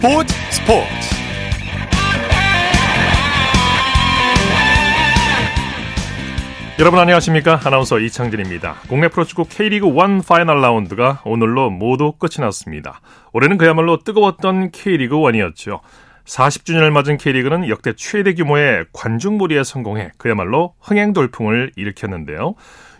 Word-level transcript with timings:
스포츠 0.00 0.32
스포츠. 0.52 0.88
여러분 6.78 7.00
안녕하십니까? 7.00 7.60
아나운서 7.64 7.98
이창진입니다. 7.98 8.76
국내 8.88 9.08
프로축구 9.08 9.48
K리그 9.48 9.88
1 9.88 10.22
파이널 10.24 10.60
라운드가 10.60 11.22
오늘로 11.24 11.70
모두 11.70 12.12
끝이 12.12 12.36
났습니다. 12.38 13.00
올해는 13.32 13.58
그야말로 13.58 13.98
뜨거웠던 14.04 14.70
K리그 14.70 15.16
1이었죠. 15.16 15.80
40주년을 16.26 16.90
맞은 16.90 17.16
K리그는 17.16 17.68
역대 17.68 17.92
최대 17.96 18.34
규모의 18.34 18.84
관중몰이에 18.92 19.64
성공해 19.64 20.12
그야말로 20.16 20.74
흥행 20.78 21.12
돌풍을 21.12 21.72
일으켰는데요. 21.74 22.54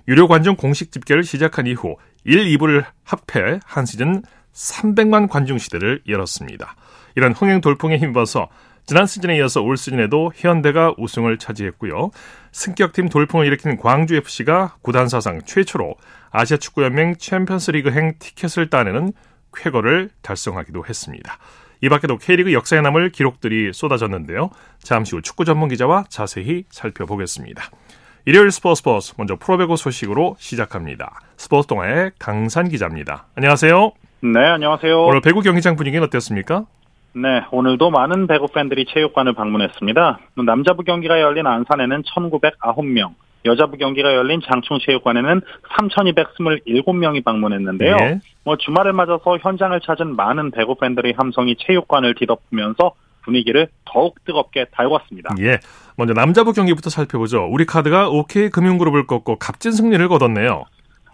유료 0.09 0.27
관중 0.27 0.57
공식 0.57 0.91
집계를 0.91 1.23
시작한 1.23 1.69
이후 1.69 1.95
1, 2.25 2.47
2부를 2.57 2.85
합해 3.05 3.61
한 3.65 3.87
시즌 3.87 4.25
300만 4.53 5.29
관중 5.29 5.59
시대를 5.59 6.03
열었습니다. 6.09 6.75
이런 7.19 7.33
흥행 7.33 7.61
돌풍에 7.61 7.97
힘입어서 7.99 8.47
지난 8.87 9.05
시즌에 9.05 9.37
이어서 9.39 9.61
올 9.61 9.77
시즌에도 9.77 10.31
현대가 10.37 10.95
우승을 10.97 11.39
차지했고요. 11.39 12.13
승격팀 12.53 13.09
돌풍을 13.09 13.45
일으킨 13.45 13.77
광주FC가 13.77 14.77
구단 14.83 15.09
사상 15.09 15.43
최초로 15.43 15.97
아시아 16.31 16.59
축구 16.59 16.85
연맹 16.85 17.17
챔피언스리그행 17.19 18.15
티켓을 18.21 18.71
따내는 18.71 19.13
쾌거를 19.53 20.11
달성하기도 20.23 20.85
했습니다. 20.89 21.39
이 21.81 21.89
밖에도 21.89 22.19
K리그 22.19 22.53
역사에 22.53 22.83
남을 22.83 23.11
기록들이 23.11 23.73
쏟아졌는데요. 23.73 24.51
잠시 24.79 25.17
후 25.17 25.21
축구 25.21 25.45
전문 25.45 25.71
기자와 25.71 26.05
자세히 26.09 26.67
살펴보겠습니다. 26.71 27.65
일요일 28.27 28.53
스포츠 28.53 28.79
스포츠 28.79 29.15
먼저 29.19 29.35
프로배구 29.35 29.77
소식으로 29.77 30.37
시작합니다. 30.39 31.19
스포츠 31.37 31.67
동아의 31.67 32.13
강산 32.21 32.69
기자입니다. 32.69 33.27
안녕하세요. 33.35 33.91
네, 34.21 34.41
안녕하세요. 34.41 35.05
오늘 35.05 35.21
배구 35.21 35.43
경기장 35.43 35.75
분위기는 35.75 36.05
어땠습니까? 36.07 36.67
네, 37.15 37.43
오늘도 37.51 37.91
많은 37.91 38.27
배구 38.27 38.49
팬들이 38.49 38.85
체육관을 38.87 39.33
방문했습니다. 39.33 40.19
남자부 40.47 40.85
경기가 40.85 41.21
열린 41.21 41.47
안산에는 41.47 42.03
1,909명, 42.03 43.15
여자부 43.45 43.77
경기가 43.77 44.15
열린 44.15 44.41
장충체육관에는 44.41 45.41
3,227명이 45.71 47.25
방문했는데요. 47.25 47.97
네. 47.97 48.21
뭐 48.45 48.57
주말을 48.57 48.93
맞아서 48.93 49.39
현장을 49.41 49.79
찾은 49.81 50.17
많은 50.17 50.51
배구 50.51 50.77
팬들의 50.77 51.15
함성이 51.17 51.57
체육관을 51.57 52.15
뒤덮으면서 52.15 52.93
분위기를 53.23 53.69
더욱 53.85 54.25
뜨겁게 54.25 54.67
달궜습니다. 54.67 55.41
예. 55.41 55.59
먼저 55.97 56.15
남자부 56.15 56.53
경기부터 56.53 56.89
살펴보죠. 56.89 57.47
우리 57.51 57.67
카드가 57.67 58.09
OK 58.09 58.51
금융그룹을 58.51 59.07
꺾고 59.07 59.37
값진 59.37 59.73
승리를 59.73 60.07
거뒀네요. 60.09 60.65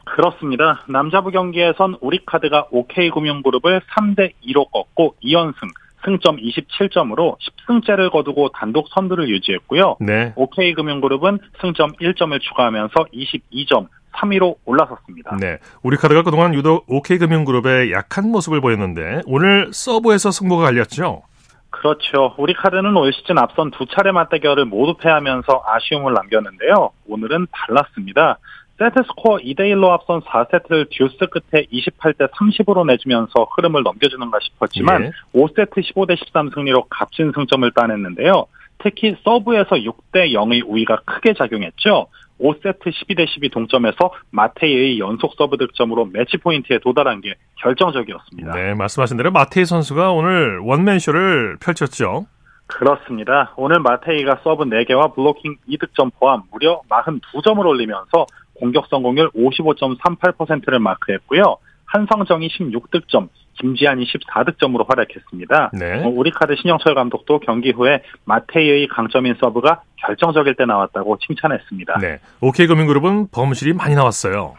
그렇습니다. 0.04 0.84
남자부 0.86 1.30
경기에선 1.30 1.96
우리 2.00 2.20
카드가 2.24 2.68
OK금융그룹을 2.70 3.80
3대 3.80 4.32
2로 4.46 4.70
꺾고 4.70 5.16
2연승, 5.24 5.72
승점 6.04 6.36
27점으로 6.36 7.36
10승째를 7.38 8.10
거두고 8.10 8.50
단독 8.50 8.88
선두를 8.88 9.28
유지했고요. 9.28 9.96
네. 10.00 10.32
OK금융그룹은 10.36 11.38
승점 11.60 11.92
1점을 11.94 12.40
추가하면서 12.40 12.94
22점, 13.12 13.88
3위로 14.16 14.56
올라섰습니다. 14.64 15.36
네. 15.40 15.58
우리카드가 15.82 16.22
그동안 16.22 16.54
유독 16.54 16.84
OK금융그룹의 16.88 17.92
약한 17.92 18.30
모습을 18.30 18.60
보였는데 18.60 19.22
오늘 19.26 19.70
서브에서 19.72 20.30
승부가 20.30 20.64
갈렸죠? 20.64 21.22
그렇죠. 21.70 22.34
우리카드는 22.38 22.96
올 22.96 23.12
시즌 23.12 23.36
앞선 23.36 23.70
두 23.72 23.84
차례 23.86 24.12
맞대결을 24.12 24.64
모두 24.64 24.96
패하면서 24.96 25.64
아쉬움을 25.66 26.14
남겼는데요. 26.14 26.90
오늘은 27.08 27.48
달랐습니다. 27.50 28.38
세트 28.78 29.02
스코어 29.06 29.38
2대1로 29.38 29.90
앞선 29.90 30.20
4세트를 30.22 30.88
듀스 30.90 31.26
끝에 31.30 31.66
28대 31.72 32.28
30으로 32.30 32.84
내주면서 32.86 33.46
흐름을 33.54 33.82
넘겨주는가 33.84 34.38
싶었지만 34.42 35.04
예. 35.04 35.10
5세트 35.32 35.74
15대 35.74 36.16
13 36.18 36.50
승리로 36.54 36.86
값진 36.90 37.32
승점을 37.34 37.70
따냈는데요. 37.72 38.46
특히 38.78 39.16
서브에서 39.22 39.76
6대 39.76 40.32
0의 40.32 40.62
우위가 40.66 41.02
크게 41.04 41.34
작용했죠. 41.34 42.08
5세트 42.40 42.80
12대 42.80 43.28
12 43.28 43.50
동점에서 43.50 44.10
마테이의 44.30 44.98
연속 44.98 45.34
서브 45.38 45.56
득점으로 45.56 46.06
매치 46.06 46.36
포인트에 46.36 46.80
도달한 46.80 47.20
게 47.20 47.34
결정적이었습니다. 47.60 48.52
네, 48.52 48.74
말씀하신 48.74 49.16
대로 49.16 49.30
마테이 49.30 49.64
선수가 49.64 50.10
오늘 50.10 50.58
원맨쇼를 50.58 51.58
펼쳤죠. 51.60 52.26
그렇습니다. 52.66 53.52
오늘 53.56 53.78
마테이가 53.80 54.40
서브 54.42 54.64
4개와 54.64 55.14
블로킹 55.14 55.56
2득점 55.68 56.10
포함 56.18 56.42
무려 56.50 56.80
42점을 56.88 57.64
올리면서 57.64 58.26
공격 58.54 58.86
성공률 58.88 59.30
55.38%를 59.30 60.78
마크했고요. 60.78 61.56
한성정이 61.86 62.48
16득점, 62.48 63.28
김지한이 63.60 64.04
14득점으로 64.04 64.88
활약했습니다. 64.88 65.70
네. 65.74 66.02
어, 66.04 66.08
우리카드 66.08 66.56
신영철 66.56 66.94
감독도 66.94 67.40
경기 67.40 67.70
후에 67.70 68.02
마테이의 68.24 68.88
강점인 68.88 69.36
서브가 69.40 69.82
결정적일 69.96 70.54
때 70.56 70.64
나왔다고 70.64 71.18
칭찬했습니다. 71.18 71.98
네. 72.00 72.18
OK금융그룹은 72.40 73.28
범실이 73.30 73.74
많이 73.74 73.94
나왔어요. 73.94 74.54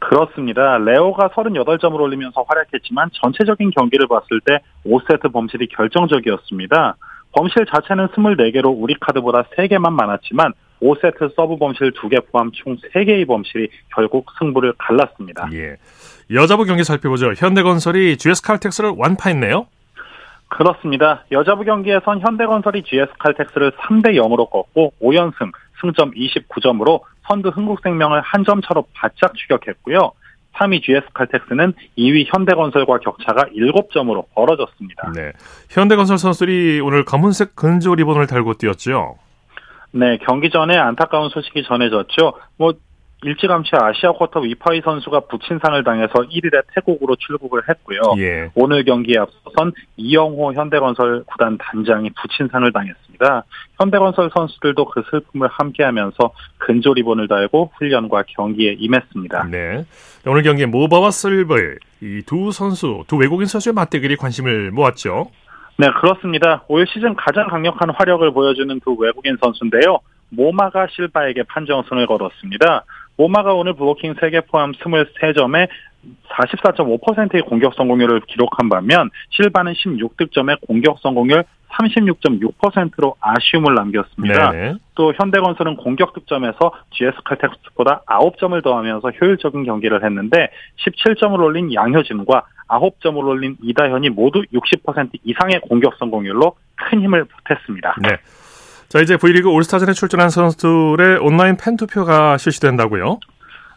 그렇습니다. 0.00 0.78
레오가 0.78 1.28
38점을 1.28 1.94
올리면서 1.94 2.44
활약했지만 2.48 3.10
전체적인 3.12 3.70
경기를 3.70 4.08
봤을 4.08 4.40
때 4.44 4.58
5세트 4.84 5.32
범실이 5.32 5.68
결정적이었습니다. 5.68 6.96
범실 7.32 7.66
자체는 7.66 8.08
24개로 8.08 8.74
우리카드보다 8.76 9.44
3개만 9.56 9.92
많았지만 9.92 10.52
5세트 10.82 11.34
서브 11.36 11.56
범실 11.58 11.92
2개 11.92 12.22
포함 12.30 12.50
총 12.52 12.76
3개의 12.94 13.26
범실이 13.26 13.68
결국 13.94 14.26
승부를 14.38 14.74
갈랐습니다. 14.78 15.48
예. 15.52 15.76
여자부 16.30 16.64
경기 16.64 16.82
살펴보죠. 16.84 17.32
현대건설이 17.36 18.16
GS칼텍스를 18.16 18.94
완파했네요. 18.96 19.66
그렇습니다. 20.48 21.24
여자부 21.32 21.64
경기에선 21.64 22.20
현대건설이 22.20 22.82
GS칼텍스를 22.82 23.72
3대 23.72 24.14
0으로 24.16 24.50
꺾고 24.50 24.92
5연승, 25.00 25.50
승점 25.80 26.10
29점으로 26.12 27.00
선두 27.28 27.48
흥국생명을 27.50 28.20
한 28.20 28.44
점 28.44 28.60
차로 28.60 28.84
바짝 28.94 29.34
추격했고요. 29.34 30.12
3위 30.54 30.82
GS칼텍스는 30.82 31.72
2위 31.96 32.26
현대건설과 32.30 32.98
격차가 32.98 33.44
7점으로 33.56 34.24
벌어졌습니다. 34.34 35.10
네. 35.14 35.32
현대건설 35.70 36.18
선수들이 36.18 36.80
오늘 36.80 37.04
검은색 37.06 37.56
근조 37.56 37.94
리본을 37.94 38.26
달고 38.26 38.54
뛰었죠. 38.54 39.16
네, 39.92 40.18
경기 40.26 40.50
전에 40.50 40.76
안타까운 40.76 41.28
소식이 41.28 41.64
전해졌죠. 41.64 42.34
뭐 42.56 42.72
일찌감치 43.24 43.70
아시아 43.76 44.12
쿼터 44.12 44.40
위파이 44.40 44.80
선수가 44.80 45.20
부친상을 45.20 45.84
당해서 45.84 46.12
1일에 46.12 46.62
태국으로 46.74 47.14
출국을 47.16 47.62
했고요. 47.68 48.00
예. 48.18 48.50
오늘 48.54 48.84
경기에 48.84 49.18
앞서선 49.18 49.72
이영호 49.96 50.54
현대건설 50.54 51.24
구단 51.26 51.56
단장이 51.58 52.10
부친상을 52.20 52.72
당했습니다. 52.72 53.44
현대건설 53.78 54.30
선수들도 54.34 54.84
그 54.86 55.02
슬픔을 55.10 55.48
함께하면서 55.48 56.32
근조 56.58 56.94
리본을 56.94 57.28
달고 57.28 57.70
훈련과 57.78 58.24
경기에 58.26 58.74
임했습니다. 58.78 59.44
네. 59.50 59.84
오늘 60.26 60.42
경기에 60.42 60.66
모바와 60.66 61.12
슬벌 61.12 61.78
이두 62.00 62.50
선수, 62.50 63.04
두 63.06 63.16
외국인 63.16 63.46
선수의 63.46 63.72
맞대결이 63.74 64.16
관심을 64.16 64.72
모았죠. 64.72 65.30
네, 65.78 65.90
그렇습니다. 66.00 66.64
올 66.68 66.86
시즌 66.86 67.14
가장 67.16 67.48
강력한 67.48 67.90
화력을 67.90 68.30
보여주는 68.32 68.78
두 68.80 68.94
외국인 68.94 69.36
선수인데요. 69.42 69.98
모마가 70.28 70.86
실바에게 70.90 71.44
판정승을 71.44 72.06
거뒀습니다. 72.06 72.84
모마가 73.16 73.54
오늘 73.54 73.74
블로킹 73.74 74.14
3개 74.14 74.46
포함 74.48 74.72
23점에 74.72 75.68
44.5%의 76.30 77.42
공격 77.42 77.74
성공률을 77.74 78.22
기록한 78.26 78.68
반면 78.68 79.10
실바는 79.30 79.74
16득점에 79.74 80.60
공격 80.66 80.98
성공률 81.00 81.44
36.6%로 81.72 83.16
아쉬움을 83.20 83.74
남겼습니다. 83.74 84.50
네네. 84.50 84.74
또 84.94 85.12
현대건설은 85.16 85.76
공격 85.76 86.12
득점에서 86.12 86.72
GS칼텍스보다 86.90 88.02
9점을 88.06 88.62
더하면서 88.62 89.10
효율적인 89.20 89.64
경기를 89.64 90.04
했는데 90.04 90.50
17점을 90.84 91.38
올린 91.40 91.72
양효진과 91.72 92.42
9점을 92.68 93.24
올린 93.26 93.56
이다현이 93.62 94.10
모두 94.10 94.42
60% 94.52 95.10
이상의 95.24 95.60
공격 95.62 95.94
성공률로 95.98 96.56
큰 96.76 97.00
힘을 97.02 97.24
보탰습니다. 97.24 97.96
네. 98.02 98.18
자, 98.88 99.00
이제 99.00 99.16
V리그 99.16 99.48
올스타전에 99.48 99.92
출전한 99.92 100.28
선수들의 100.28 101.18
온라인 101.20 101.56
팬 101.56 101.78
투표가 101.78 102.36
실시된다고요? 102.36 103.20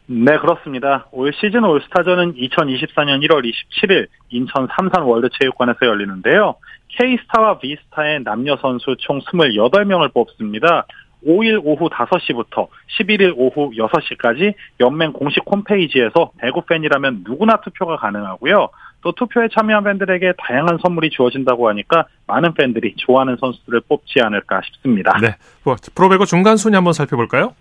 네, 0.07 0.37
그렇습니다. 0.37 1.07
올 1.11 1.33
시즌 1.33 1.63
올스타전은 1.63 2.35
2024년 2.35 3.27
1월 3.27 3.43
27일 3.43 4.07
인천 4.29 4.67
삼산 4.75 5.03
월드체육관에서 5.03 5.85
열리는데요. 5.85 6.55
K스타와 6.89 7.57
V스타의 7.59 8.23
남녀 8.23 8.55
선수 8.57 8.95
총 8.99 9.19
28명을 9.19 10.13
뽑습니다. 10.13 10.85
5일 11.25 11.59
오후 11.63 11.89
5시부터 11.89 12.67
11일 12.99 13.33
오후 13.35 13.71
6시까지 13.71 14.53
연맹 14.79 15.13
공식 15.13 15.41
홈페이지에서 15.45 16.31
배구 16.37 16.61
팬이라면 16.67 17.23
누구나 17.25 17.59
투표가 17.61 17.97
가능하고요. 17.97 18.69
또 19.01 19.11
투표에 19.11 19.47
참여한 19.53 19.83
팬들에게 19.83 20.33
다양한 20.37 20.79
선물이 20.83 21.09
주어진다고 21.11 21.67
하니까 21.69 22.05
많은 22.27 22.53
팬들이 22.53 22.95
좋아하는 22.97 23.37
선수들을 23.39 23.81
뽑지 23.87 24.21
않을까 24.21 24.61
싶습니다. 24.65 25.17
네. 25.19 25.35
뭐, 25.63 25.75
프로배구 25.93 26.25
중간 26.25 26.57
순위 26.57 26.75
한번 26.75 26.93
살펴볼까요? 26.93 27.53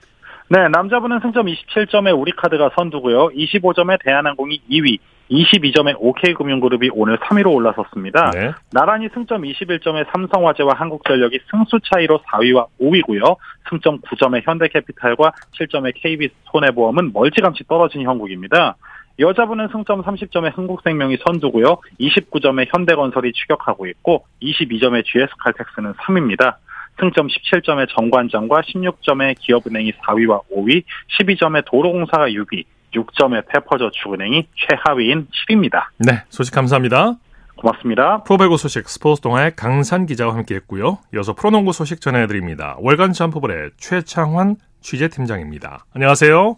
네, 0.49 0.69
남자분은 0.69 1.20
승점 1.20 1.46
27점에 1.46 2.19
우리카드가 2.19 2.70
선두고요. 2.76 3.29
25점에 3.29 3.99
대한항공이 4.05 4.61
2위, 4.70 4.99
22점에 5.31 5.96
OK금융그룹이 5.99 6.91
오늘 6.93 7.17
3위로 7.19 7.52
올라섰습니다. 7.55 8.31
네. 8.32 8.52
나란히 8.70 9.08
승점 9.14 9.43
21점에 9.43 10.06
삼성화재와 10.12 10.75
한국전력이 10.75 11.41
승수 11.50 11.81
차이로 11.91 12.20
4위와 12.31 12.67
5위고요. 12.79 13.37
승점 13.70 14.00
9점에 14.02 14.43
현대캐피탈과 14.44 15.32
7점에 15.58 15.93
KB손해보험은 15.94 17.12
멀찌감치 17.14 17.64
떨어진 17.67 18.02
형국입니다. 18.02 18.76
여자분은 19.19 19.69
승점 19.69 20.02
30점에 20.02 20.56
흥국생명이 20.56 21.19
선두고요. 21.25 21.79
29점에 22.00 22.67
현대건설이 22.75 23.32
추격하고 23.32 23.87
있고 23.87 24.26
22점에 24.43 25.05
GS칼텍스는 25.05 25.94
3위입니다. 25.94 26.56
승점 27.00 27.29
17점의 27.29 27.88
정관장과 27.94 28.62
16점의 28.62 29.37
기업은행이 29.41 29.93
4위와 29.93 30.43
5위, 30.55 30.85
12점의 31.19 31.64
도로공사가 31.67 32.29
6위, 32.29 32.64
6점의 32.94 33.46
페퍼저축은행이 33.49 34.46
최하위인 34.56 35.26
10위입니다. 35.49 35.87
네, 35.99 36.23
소식 36.29 36.55
감사합니다. 36.55 37.17
고맙습니다. 37.56 38.23
프로배구 38.25 38.56
소식 38.56 38.88
스포츠 38.88 39.20
동아의 39.23 39.56
강산 39.56 40.06
기자와 40.06 40.35
함께했고요. 40.35 40.99
이어서 41.14 41.35
프로농구 41.35 41.73
소식 41.73 42.00
전해드립니다. 42.00 42.76
월간 42.81 43.12
점프볼의 43.12 43.70
최창환 43.79 44.56
취재팀장입니다. 44.81 45.85
안녕하세요. 45.94 46.56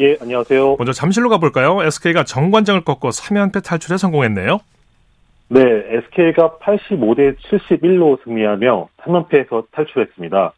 예, 0.00 0.16
안녕하세요. 0.20 0.76
먼저 0.78 0.92
잠실로 0.92 1.28
가볼까요? 1.28 1.82
SK가 1.82 2.24
정관장을 2.24 2.84
꺾고 2.84 3.10
3연패 3.10 3.62
탈출에 3.62 3.96
성공했네요. 3.98 4.58
네, 5.52 5.60
SK가 5.62 6.58
85대 6.58 7.36
71로 7.38 8.22
승리하며 8.22 8.88
3연패에서 8.98 9.66
탈출했습니다. 9.72 10.52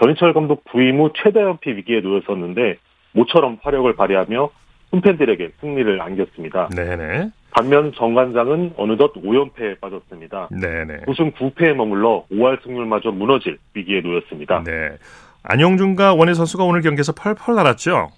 전희철 0.00 0.32
감독 0.32 0.64
부임 0.64 1.00
후 1.00 1.10
최다 1.14 1.42
연패 1.42 1.76
위기에 1.76 2.00
놓였었는데 2.00 2.76
모처럼 3.12 3.58
화력을 3.62 3.94
발휘하며 3.94 4.48
홈팬들에게 4.92 5.50
승리를 5.60 6.00
안겼습니다. 6.00 6.70
네네. 6.74 7.30
반면 7.50 7.92
정관장은 7.94 8.72
어느덧 8.78 9.12
5연패에 9.12 9.78
빠졌습니다. 9.80 10.48
네네. 10.50 11.02
9승 11.06 11.32
9패에 11.32 11.74
머물러 11.74 12.24
5할 12.32 12.62
승률마저 12.62 13.10
무너질 13.10 13.58
위기에 13.74 14.00
놓였습니다. 14.00 14.62
네. 14.64 14.96
안영준과 15.42 16.14
워니 16.14 16.32
선수가 16.32 16.64
오늘 16.64 16.80
경기에서 16.80 17.12
펄펄 17.12 17.54
날았죠? 17.54 18.08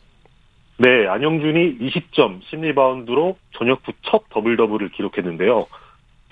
네, 0.77 1.09
안영준이 1.09 1.79
20점, 1.79 2.41
10리바운드로 2.43 3.35
전역 3.59 3.81
후 3.85 3.98
첫 3.98 4.25
더블 4.31 4.57
더블을 4.57 4.91
기록했는데요. 4.91 5.67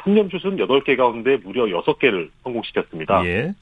3점 0.05 0.31
슛은 0.31 0.57
8개 0.57 0.97
가운데 0.97 1.37
무려 1.37 1.65
6개를 1.65 2.31
성공시켰습니다. 2.43 3.25
예. 3.27 3.55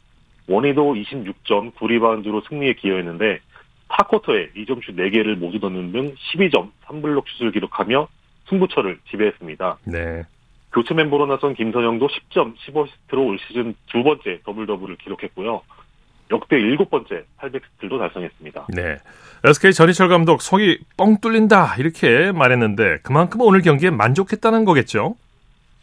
워니도 0.49 0.95
26점, 0.95 1.75
9리바운드로 1.75 2.49
승리에 2.49 2.75
기여했는데 2.75 3.41
4쿼터에 3.89 4.55
2점 4.57 4.85
슛 4.85 4.97
4개를 4.97 5.37
모두 5.37 5.59
넣는 5.59 5.93
등 5.93 6.15
12점, 6.33 6.71
3블록 6.87 7.25
슛을 7.39 7.53
기록하며 7.53 8.09
승부처를 8.49 8.99
지배했습니다. 9.11 9.79
네. 9.85 10.25
교체 10.73 10.95
멤버로 10.95 11.27
나선 11.27 11.55
김선형도 11.55 12.09
10점, 12.09 12.55
10어시스트로 12.57 13.27
올 13.27 13.39
시즌 13.47 13.75
두 13.91 14.03
번째 14.03 14.41
더블 14.45 14.67
더블을 14.67 14.97
기록했고요. 14.97 15.63
역대 16.31 16.57
일곱 16.61 16.91
번째 16.91 17.25
800스틸도 17.39 17.99
달성했습니다. 17.99 18.67
네. 18.69 18.99
SK 19.45 19.73
전희철 19.73 20.09
감독 20.09 20.43
속이 20.43 20.79
뻥 20.97 21.17
뚫린다 21.21 21.75
이렇게 21.77 22.31
말했는데 22.31 22.99
그만큼 23.03 23.41
오늘 23.41 23.63
경기에 23.63 23.91
만족했다는 23.91 24.65
거겠죠? 24.65 25.17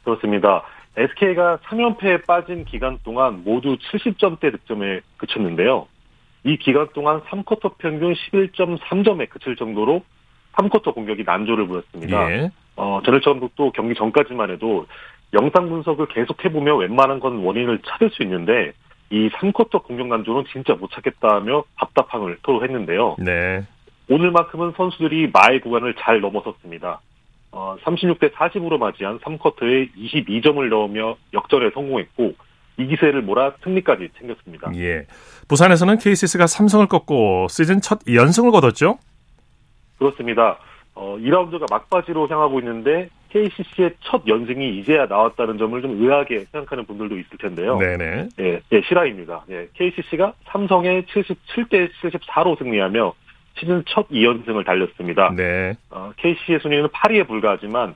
그렇습니다. 0.08 0.64
SK가 0.96 1.58
3연패에 1.66 2.26
빠진 2.26 2.64
기간 2.64 2.98
동안 3.04 3.44
모두 3.44 3.78
70점대 3.78 4.52
득점에 4.54 5.02
그쳤는데요. 5.18 5.88
이 6.46 6.58
기간 6.58 6.88
동안 6.94 7.22
3쿼터 7.24 7.78
평균 7.78 8.14
11.3점에 8.14 9.30
그칠 9.30 9.58
정도로 9.58 10.02
3쿼터 10.54 10.94
공격이 10.94 11.24
난조를 11.26 11.68
보였습니다. 11.68 12.32
예. 12.32 12.52
어, 12.78 13.02
전일철 13.04 13.34
감독도 13.34 13.72
경기 13.74 13.96
전까지만 13.96 14.50
해도 14.52 14.88
영상 15.34 15.68
분석을 15.68 16.08
계속해보며 16.08 16.78
웬만한 16.78 17.20
건 17.20 17.44
원인을 17.44 17.80
찾을 17.86 18.10
수 18.12 18.24
있는데 18.24 18.72
이 19.10 19.30
3쿼터 19.30 19.84
공격 19.84 20.08
난조는 20.08 20.46
진짜 20.54 20.74
못 20.74 20.90
찾겠다며 20.92 21.66
답답함을 21.78 22.38
토로했는데요. 22.44 23.18
네. 23.20 23.66
오늘만큼은 24.10 24.74
선수들이 24.78 25.32
마의 25.34 25.60
구간을 25.60 25.96
잘 26.00 26.22
넘어섰습니다. 26.22 27.02
어, 27.52 27.76
36대 27.84 28.32
40으로 28.34 28.78
맞이한 28.78 29.20
3쿼터에 29.20 29.90
22점을 29.96 30.68
넣으며 30.70 31.18
역전에 31.34 31.72
성공했고 31.74 32.34
이 32.78 32.86
기세를 32.86 33.22
몰아 33.24 33.54
승리까지 33.64 34.10
챙겼습니다. 34.20 34.72
예. 34.76 35.08
부산에서는 35.48 35.98
KCS가 35.98 36.46
삼성을 36.46 36.86
꺾고 36.88 37.48
시즌 37.50 37.82
첫 37.82 38.00
연승을 38.08 38.52
거뒀죠? 38.52 39.00
그렇습니다. 39.98 40.60
어, 40.94 41.18
2라운드가 41.20 41.70
막바지로 41.70 42.28
향하고 42.28 42.60
있는데 42.60 43.10
KCC의 43.30 43.96
첫 44.02 44.24
연승이 44.28 44.80
이제야 44.80 45.06
나왔다는 45.06 45.58
점을 45.58 45.80
좀 45.82 46.02
의아하게 46.02 46.46
생각하는 46.52 46.86
분들도 46.86 47.18
있을 47.18 47.38
텐데요. 47.38 47.78
네네. 47.78 48.30
예, 48.40 48.62
예 48.72 48.82
실화입니다. 48.82 49.46
예, 49.50 49.68
KCC가 49.74 50.34
삼성의 50.46 51.04
77대 51.04 51.90
74로 52.02 52.58
승리하며 52.58 53.14
시즌 53.60 53.84
첫 53.88 54.10
2연승을 54.10 54.66
달렸습니다. 54.66 55.34
네. 55.36 55.76
어, 55.90 56.12
KCC의 56.18 56.60
순위는 56.62 56.88
8위에 56.90 57.28
불과하지만 57.28 57.96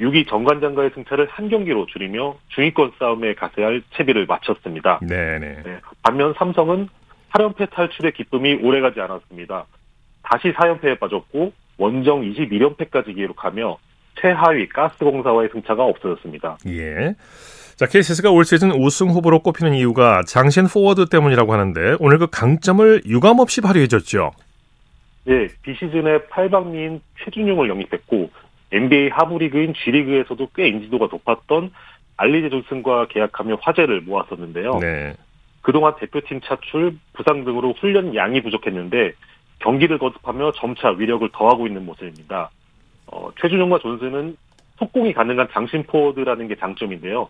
6위 0.00 0.28
정관장과의 0.28 0.90
승차를 0.94 1.28
한 1.30 1.48
경기로 1.48 1.86
줄이며 1.86 2.36
중위권 2.48 2.92
싸움에 2.98 3.34
가세할 3.34 3.82
채비를 3.94 4.26
마쳤습니다. 4.26 5.00
네네. 5.06 5.62
네, 5.64 5.80
반면 6.02 6.34
삼성은 6.36 6.88
8연패 7.32 7.70
탈출의 7.70 8.12
기쁨이 8.12 8.54
오래가지 8.54 9.00
않았습니다. 9.00 9.66
다시 10.22 10.52
4연패에 10.52 10.98
빠졌고 10.98 11.52
원정 11.78 12.22
21연패까지 12.22 13.14
기록하며 13.14 13.78
최하위 14.20 14.68
가스공사와의 14.68 15.50
승차가 15.52 15.84
없어졌습니다. 15.84 16.58
예. 16.68 17.14
자, 17.76 17.86
KCC가 17.86 18.30
올 18.30 18.44
시즌 18.44 18.70
우승 18.70 19.10
후보로 19.10 19.40
꼽히는 19.40 19.74
이유가 19.74 20.22
장신 20.26 20.66
포워드 20.66 21.06
때문이라고 21.06 21.52
하는데 21.52 21.96
오늘 21.98 22.18
그 22.18 22.28
강점을 22.28 23.02
유감없이 23.04 23.60
발휘해줬죠. 23.60 24.30
예, 25.28 25.48
비시즌에 25.62 26.18
8박리인 26.30 27.00
최준용을 27.24 27.68
영입했고 27.68 28.30
NBA 28.72 29.10
하부리그인 29.10 29.74
G리그에서도 29.74 30.48
꽤 30.54 30.68
인지도가 30.68 31.08
높았던 31.10 31.70
알리제 32.16 32.50
존슨과 32.50 33.08
계약하며 33.08 33.58
화제를 33.60 34.02
모았었는데요. 34.02 34.78
네. 34.80 35.14
그동안 35.62 35.94
대표팀 35.96 36.42
차출, 36.42 36.96
부상 37.14 37.44
등으로 37.44 37.72
훈련 37.72 38.14
양이 38.14 38.42
부족했는데 38.42 39.12
경기를 39.60 39.98
거듭하며 39.98 40.52
점차 40.52 40.90
위력을 40.90 41.26
더하고 41.32 41.66
있는 41.66 41.86
모습입니다. 41.86 42.50
어, 43.06 43.30
최준용과 43.40 43.78
존슨은 43.78 44.36
속공이 44.78 45.12
가능한 45.14 45.48
장신 45.52 45.84
포워드라는 45.84 46.48
게 46.48 46.56
장점인데요. 46.56 47.28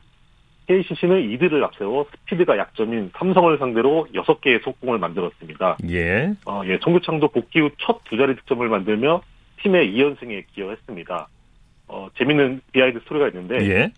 KCC는 0.67 1.31
이들을 1.31 1.63
앞세워 1.65 2.07
스피드가 2.11 2.57
약점인 2.59 3.11
삼성을 3.17 3.57
상대로 3.59 4.07
6개의 4.15 4.63
속공을 4.63 4.99
만들었습니다. 4.99 5.79
예. 5.91 6.33
어, 6.47 6.63
예, 6.67 6.79
송교창도 6.83 7.29
복귀 7.29 7.61
후 7.61 7.71
첫 7.79 8.01
두 8.05 8.17
자리 8.17 8.35
득점을 8.37 8.67
만들며 8.69 9.23
팀의 9.63 9.93
2연승에 9.95 10.45
기여했습니다. 10.55 11.29
어, 11.89 12.09
재밌는 12.17 12.63
비하인드 12.73 13.01
스토리가 13.01 13.29
있는데 13.29 13.57
예. 13.69 13.93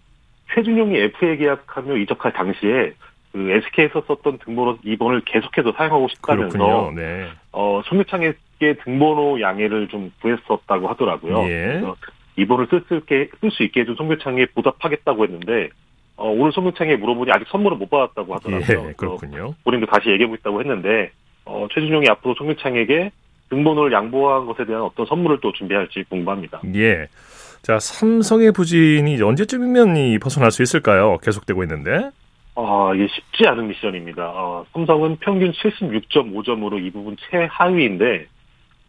최준용이 0.55 0.97
FA 0.99 1.37
계약하며 1.39 1.97
이적할 1.99 2.33
당시에 2.33 2.93
그 3.33 3.51
SK에서 3.51 4.03
썼던 4.07 4.39
등번호 4.39 4.79
2번을 4.79 5.23
계속해서 5.25 5.73
사용하고 5.77 6.09
싶다면서. 6.09 6.93
네. 6.95 7.29
어, 7.53 7.83
송교창에게 7.85 8.77
등번호 8.85 9.41
양해를 9.41 9.89
좀 9.89 10.11
구했었다고 10.21 10.89
하더라고요. 10.89 11.43
예. 11.45 11.67
그래서 11.67 11.97
2번을 12.39 12.71
쓸 12.71 13.51
수 13.51 13.63
있게 13.63 13.81
해준 13.81 13.95
송교창에 13.95 14.47
보답하겠다고 14.55 15.25
했는데 15.25 15.69
어, 16.17 16.31
오늘 16.31 16.53
송교창에 16.53 16.97
물어보니 16.97 17.31
아직 17.31 17.47
선물을 17.49 17.77
못 17.77 17.91
받았다고 17.91 18.35
하더라고요. 18.35 18.89
예, 18.89 18.93
그렇군요. 18.95 19.55
본인도 19.65 19.87
다시 19.87 20.11
얘기하고 20.11 20.35
있다고 20.37 20.61
했는데 20.61 21.11
어, 21.45 21.67
최준용이 21.73 22.09
앞으로 22.09 22.35
송교창에게 22.35 23.11
등번호를 23.51 23.93
양보한 23.93 24.47
것에 24.47 24.65
대한 24.65 24.83
어떤 24.83 25.07
선물을 25.07 25.39
또 25.41 25.53
준비할지 25.53 26.05
궁금합니다. 26.09 26.61
예. 26.75 27.07
자, 27.63 27.79
삼성의 27.79 28.53
부진이 28.53 29.21
언제쯤이면 29.21 29.97
이 29.97 30.19
벗어날 30.19 30.51
수 30.51 30.63
있을까요? 30.63 31.19
계속되고 31.19 31.63
있는데. 31.65 32.11
아, 32.55 32.93
이게 32.95 33.07
쉽지 33.09 33.47
않은 33.49 33.69
미션입니다. 33.69 34.25
어, 34.25 34.65
삼성은 34.73 35.17
평균 35.21 35.53
76.5점으로 35.53 36.83
이 36.85 36.91
부분 36.91 37.17
최하위인데 37.31 38.27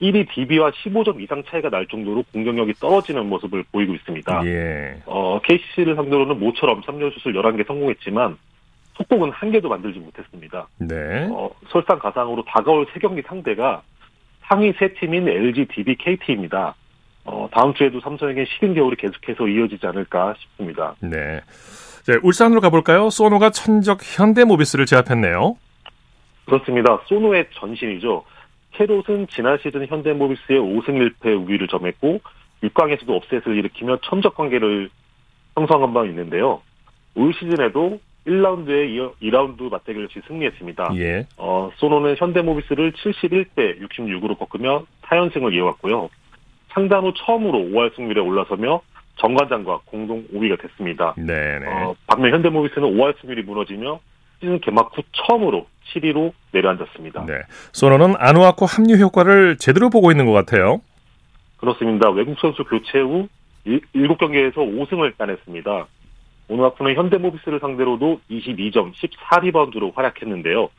1위 0.02 0.28
DB와 0.30 0.72
15점 0.72 1.22
이상 1.22 1.44
차이가 1.50 1.70
날 1.70 1.88
정도로 1.88 2.24
공격력이 2.32 2.74
떨어지는 2.74 3.28
모습을 3.28 3.64
보이고 3.72 3.94
있습니다. 3.96 4.46
예. 4.46 5.02
어, 5.06 5.40
KCC를 5.44 5.96
상대로는 5.96 6.40
모처럼 6.40 6.82
3점 6.82 7.12
슛을 7.20 7.34
11개 7.34 7.66
성공했지만 7.66 8.38
속공은 8.98 9.32
한 9.32 9.52
개도 9.52 9.70
만들지 9.70 10.00
못했습니다. 10.00 10.68
네. 10.80 11.28
어, 11.32 11.50
설상가상으로 11.70 12.44
다가올 12.46 12.88
세 12.94 13.00
경기 13.00 13.22
상대가 13.22 13.82
상위 14.42 14.74
세 14.80 14.94
팀인 14.94 15.28
LG, 15.28 15.66
DB, 15.66 15.96
KT입니다. 15.96 16.76
어, 17.26 17.50
다음 17.52 17.74
주에도 17.74 18.00
삼성에게 18.00 18.46
식은 18.46 18.74
겨울이 18.74 18.96
계속해서 18.96 19.48
이어지지 19.48 19.86
않을까 19.86 20.34
싶습니다. 20.40 20.96
네. 21.02 21.42
자, 22.04 22.14
울산으로 22.24 22.62
가볼까요? 22.62 23.10
소노가 23.10 23.50
천적 23.50 24.00
현대모비스를 24.02 24.86
제압했네요. 24.86 25.58
그렇습니다. 26.46 27.02
소노의 27.08 27.48
전신이죠. 27.54 28.24
캐롯은 28.78 29.28
지난 29.32 29.58
시즌 29.58 29.86
현대모비스의 29.88 30.60
5승 30.60 30.90
1패 31.20 31.48
우위를 31.48 31.68
점했고 31.68 32.22
6강에서도 32.64 33.10
업셋을 33.10 33.58
일으키며 33.58 33.98
천적 34.04 34.36
관계를 34.36 34.90
형성한 35.56 35.94
바 35.94 36.06
있는데요. 36.06 36.62
올 37.16 37.34
시즌에도 37.34 38.00
1라운드에 38.28 38.90
이어 38.90 39.14
2라운드 39.22 39.72
맞대결 39.72 40.04
없이 40.06 40.22
승리했습니다. 40.28 40.92
예. 40.98 41.26
어, 41.38 41.72
소노는 41.78 42.16
현대모비스를 42.18 42.92
71대 42.92 43.82
66으로 43.82 44.38
꺾으며 44.38 44.86
4연승을 45.04 45.54
이어갔고요. 45.54 46.10
창단 46.74 47.04
후 47.04 47.14
처음으로 47.16 47.58
5할 47.58 47.96
승률에 47.96 48.22
올라서며 48.22 48.82
정관장과 49.16 49.82
공동 49.86 50.28
5위가 50.28 50.62
됐습니다. 50.62 51.16
네네. 51.18 51.66
어, 51.68 51.96
반면 52.06 52.34
현대모비스는 52.34 52.96
5할 52.96 53.20
승률이 53.22 53.42
무너지며 53.44 54.00
시즌 54.40 54.60
개막 54.62 54.92
후 54.96 55.02
처음으로 55.14 55.68
7위로 55.94 56.34
내려앉았습니다. 56.52 57.26
네. 57.26 57.34
소노는 57.72 58.16
아누아코 58.18 58.66
합류 58.66 58.96
효과를 58.96 59.58
제대로 59.58 59.90
보고 59.90 60.12
있는 60.12 60.26
것 60.26 60.34
같아요. 60.34 60.82
그렇습니다. 61.58 62.10
외국 62.10 62.38
선수 62.40 62.64
교체 62.64 63.00
후 63.00 63.28
7경기에서 63.66 64.56
5승을 64.56 65.18
따냈습니다. 65.18 65.88
오누아쿠는 66.50 66.96
현대모비스를 66.96 67.60
상대로도 67.60 68.22
22점, 68.30 68.94
14리바운드로 68.94 69.94
활약했는데요. 69.96 70.70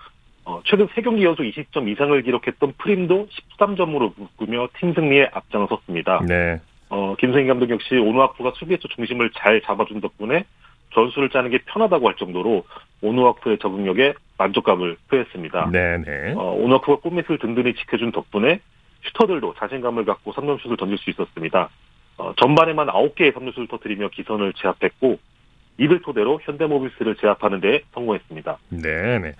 어, 0.45 0.63
최근 0.65 0.87
3경기 0.89 1.23
연속 1.25 1.43
20점 1.43 1.89
이상을 1.89 2.23
기록했던 2.23 2.73
프림도 2.79 3.29
13점으로 3.59 4.15
묶으며 4.17 4.69
팀 4.79 4.95
승리에 4.95 5.29
앞장섰습니다. 5.33 6.23
네. 6.27 6.59
어, 6.89 7.15
김성인 7.19 7.49
감독 7.49 7.69
역시 7.69 7.97
오누아쿠가 7.97 8.53
수비에서 8.55 8.89
중심을 8.89 9.31
잘 9.37 9.61
잡아준 9.61 10.01
덕분에 10.01 10.45
전술을 10.95 11.31
짜는 11.31 11.51
게 11.51 11.59
편하다고 11.67 12.09
할 12.09 12.17
정도로 12.17 12.65
오누아쿠의 13.03 13.59
적응력에 13.59 14.15
만족감을 14.39 14.97
표했습니다. 15.09 15.71
네네. 15.71 16.35
어, 16.35 16.53
오누아쿠가 16.55 17.01
골밑을 17.01 17.39
든든히 17.39 17.75
지켜준 17.75 18.13
덕분에 18.13 18.61
슈터들도 19.05 19.55
자신감을 19.59 20.05
갖고 20.05 20.33
3점슛을 20.33 20.79
던질 20.79 20.99
수 20.99 21.11
있었습니다. 21.11 21.69
어, 22.17 22.33
전반에만 22.37 22.89
9개의 22.89 23.33
3점슛을 23.35 23.71
터뜨리며 23.71 24.09
기선을 24.09 24.53
제압했고 24.55 25.19
이들 25.79 26.03
토대로 26.03 26.41
현대모비스를 26.43 27.17
제압하는 27.17 27.61
데 27.61 27.83
성공했습니다. 27.95 28.59
네네. 28.71 29.35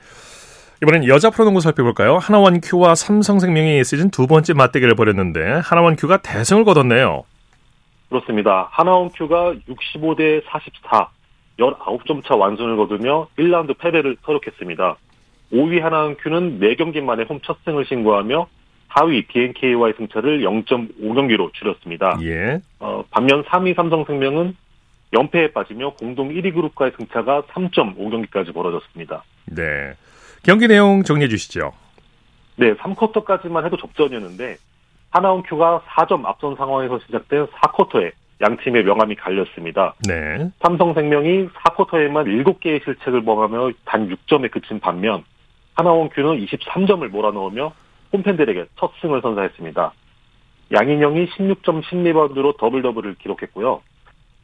이번엔 0.83 1.09
여자 1.09 1.31
프로농구 1.31 1.61
살펴볼까요? 1.61 2.19
하나원 2.19 2.61
큐와 2.61 2.95
삼성생명이 2.95 3.83
시즌 3.83 4.11
두 4.11 4.29
번째 4.29 4.55
맞대결을 4.55 4.95
벌였는데 4.95 5.61
하나원 5.65 5.97
큐가 5.97 6.19
대승을 6.19 6.65
거뒀네요. 6.65 7.25
그렇습니다. 8.09 8.69
하나원 8.71 9.11
큐가 9.11 9.55
65대 9.69 10.43
44, 10.47 11.09
19점 11.59 12.25
차 12.25 12.35
완승을 12.37 12.77
거두며 12.77 13.29
1라운드 13.39 13.77
패배를 13.79 14.17
서력했습니다. 14.25 14.97
5위 15.53 15.81
하나원큐는 15.81 16.61
4경기 16.61 17.03
만에 17.03 17.25
홈 17.25 17.41
첫 17.43 17.57
승을 17.65 17.87
신고하며 17.87 18.47
4위 18.91 19.27
BNK와의 19.29 19.95
승차를 19.99 20.41
0.5경기로 20.43 21.53
줄였습니다. 21.55 22.19
예. 22.23 22.61
어, 22.81 23.03
반면 23.11 23.43
3위 23.45 23.75
삼성생명은 23.77 24.57
연패에 25.13 25.53
빠지며 25.53 25.95
공동 25.95 26.29
1위 26.31 26.55
그룹과의 26.55 26.93
승차가 26.99 27.43
3.5경기까지 27.43 28.53
벌어졌습니다. 28.55 29.25
네. 29.47 29.95
경기 30.43 30.69
내용 30.69 31.03
정리해 31.03 31.29
주시죠. 31.29 31.73
네, 32.57 32.75
3쿼터까지만 32.75 33.65
해도 33.65 33.77
접전이었는데 33.77 34.57
하나원큐가 35.11 35.83
4점 35.89 36.25
앞선 36.27 36.57
상황에서 36.57 36.99
시작된 37.07 37.47
4쿼터에 37.47 38.13
양 38.41 38.57
팀의 38.57 38.85
명암이 38.85 39.17
갈렸습니다. 39.17 39.95
네. 40.07 40.51
삼성생명이 40.61 41.49
4쿼터에만 41.49 42.45
7개의 42.45 42.85
실책을 42.85 43.25
범하며 43.25 43.73
단 43.85 44.09
6점에 44.09 44.51
그친 44.51 44.79
반면 44.79 45.25
하나원큐는 45.75 46.45
23점을 46.47 47.07
몰아넣으며 47.09 47.73
홈팬들에게 48.13 48.67
첫 48.77 48.93
승을 49.01 49.21
선사했습니다. 49.23 49.93
양인영이 50.73 51.27
16점 51.31 51.83
10리바운드로 51.83 52.57
더블 52.59 52.83
더블을 52.83 53.17
기록했고요. 53.17 53.83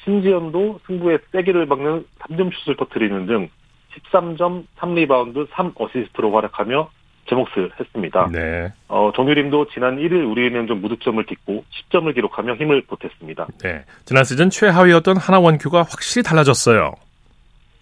신지현도 0.02 0.80
승부에 0.86 1.18
쐐기를 1.32 1.66
박는 1.66 2.06
3점 2.20 2.52
슛을 2.52 2.76
터뜨리는 2.76 3.26
등 3.26 3.48
13점 3.94 4.64
3리바운드 4.76 5.48
3어시스트로 5.48 6.32
활약하며 6.32 6.90
제 7.28 7.34
몫을 7.34 7.70
했습니다. 7.78 8.28
네. 8.30 8.72
어, 8.88 9.12
정예림도 9.14 9.68
지난 9.72 9.96
1일 9.96 10.30
우리은행전 10.30 10.80
무득점을 10.80 11.24
딛고 11.24 11.64
10점을 11.90 12.12
기록하며 12.14 12.56
힘을 12.56 12.82
보탰습니다. 12.82 13.46
네. 13.62 13.84
지난 14.04 14.24
시즌 14.24 14.50
최하위였던 14.50 15.16
하나원큐가 15.16 15.78
확실히 15.78 16.22
달라졌어요. 16.22 16.92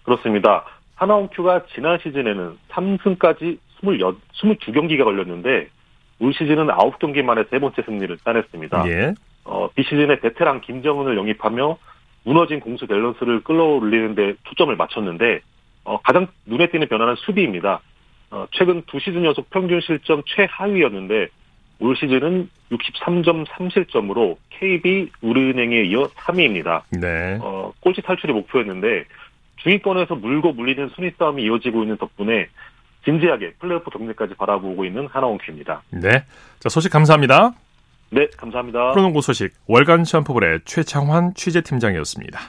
그렇습니다. 0.03 0.65
하나원큐가 0.95 1.65
지난 1.73 1.99
시즌에는 2.01 2.57
3승까지 2.69 3.57
20, 3.81 4.19
22경기가 4.33 5.03
걸렸는데 5.03 5.67
올 6.19 6.33
시즌은 6.33 6.67
9경기 6.67 7.21
만에 7.21 7.43
세 7.49 7.59
번째 7.59 7.81
승리를 7.81 8.17
따냈습니다. 8.23 8.87
예. 8.87 9.13
어, 9.43 9.67
비시즌에 9.75 10.19
베테랑 10.21 10.61
김정은을 10.61 11.17
영입하며 11.17 11.77
무너진 12.23 12.61
공수 12.61 12.87
밸런스를 12.87 13.43
끌어올리는 13.43 14.15
데 14.15 14.35
초점을 14.43 14.73
맞췄는데 14.75 15.41
어, 15.83 15.99
가장 16.01 16.27
눈에 16.45 16.69
띄는 16.69 16.87
변화는 16.87 17.15
수비입니다. 17.17 17.81
어, 18.33 18.47
최근 18.51 18.81
두 18.87 18.99
시즌 18.99 19.23
연속 19.23 19.47
평균 19.51 19.79
실점 19.79 20.23
최하위였는데 20.25 21.27
올 21.79 21.95
시즌은 21.95 22.49
63점 22.71 23.45
3실점으로 23.45 24.37
KB 24.49 25.11
우리은행에 25.21 25.83
이어 25.83 26.07
3위입니다. 26.15 26.81
네. 26.99 27.37
어, 27.39 27.71
꼴찌 27.79 28.01
탈출이 28.01 28.33
목표였는데 28.33 29.05
중위권에서 29.57 30.15
물고 30.15 30.51
물리는 30.51 30.89
순위 30.95 31.11
싸움이 31.17 31.43
이어지고 31.43 31.83
있는 31.83 31.97
덕분에 31.97 32.47
진지하게 33.05 33.53
플레이오프 33.59 33.91
경기까지 33.91 34.33
바라보고 34.33 34.83
있는 34.83 35.05
하나원큐입니다. 35.07 35.83
네. 35.91 36.23
자, 36.59 36.69
소식 36.69 36.91
감사합니다. 36.91 37.53
네, 38.09 38.27
감사합니다. 38.35 38.93
프로농구 38.93 39.21
소식 39.21 39.53
월간 39.67 40.05
샴푸볼의 40.05 40.61
최창환 40.65 41.35
취재팀장이었습니다. 41.35 42.39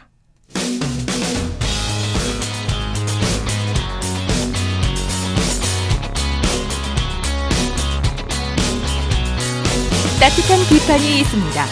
따뜻한 10.24 10.58
비판이 10.70 11.20
있습니다. 11.20 11.64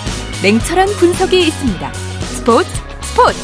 냉철한 0.42 0.86
분석이 1.00 1.38
있습니다. 1.40 1.92
스포츠 1.94 2.68
스포츠 3.00 3.38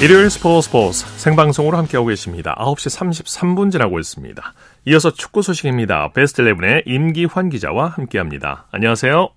일요일 0.00 0.30
스포츠 0.30 0.68
스포츠 0.68 1.04
생방송으로 1.18 1.76
함께하고 1.76 2.06
계십니다. 2.10 2.54
9시 2.60 2.96
33분 2.96 3.72
지나고 3.72 3.98
있습니다. 3.98 4.52
이어서 4.84 5.10
축구 5.10 5.42
소식입니다. 5.42 6.12
베스트 6.12 6.44
11의 6.44 6.84
임기환 6.86 7.48
기자와 7.48 7.88
함께합니다. 7.88 8.66
안녕하세요. 8.70 9.30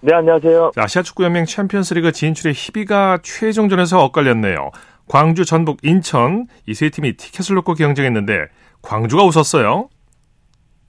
네, 0.00 0.14
안녕하세요. 0.14 0.70
자, 0.74 0.84
아시아 0.84 1.02
축구연맹 1.02 1.44
챔피언스리그 1.44 2.12
진출의 2.12 2.54
희비가 2.54 3.18
최종전에서 3.22 4.02
엇갈렸네요. 4.04 4.70
광주, 5.06 5.44
전북, 5.44 5.80
인천 5.82 6.46
이 6.66 6.72
세 6.72 6.88
팀이 6.88 7.18
티켓을 7.18 7.56
놓고 7.56 7.74
경쟁했는데 7.74 8.46
광주가 8.80 9.22
웃었어요. 9.24 9.90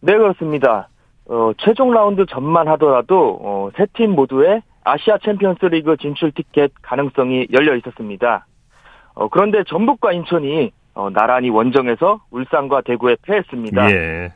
네, 0.05 0.15
그렇습니다. 0.17 0.87
어, 1.27 1.51
최종 1.57 1.91
라운드 1.91 2.27
전만 2.27 2.67
하더라도 2.67 3.39
어, 3.41 3.69
세 3.75 3.90
팀 3.90 4.11
모두의 4.11 4.61
아시아 4.83 5.17
챔피언스 5.17 5.65
리그 5.65 5.97
진출 5.97 6.31
티켓 6.31 6.71
가능성이 6.83 7.47
열려 7.51 7.75
있었습니다. 7.75 8.45
어, 9.15 9.27
그런데 9.29 9.63
전북과 9.63 10.11
인천이 10.11 10.71
어, 10.93 11.09
나란히 11.09 11.49
원정에서 11.49 12.21
울산과 12.29 12.81
대구에 12.81 13.17
패했습니다. 13.23 13.91
예. 13.91 14.33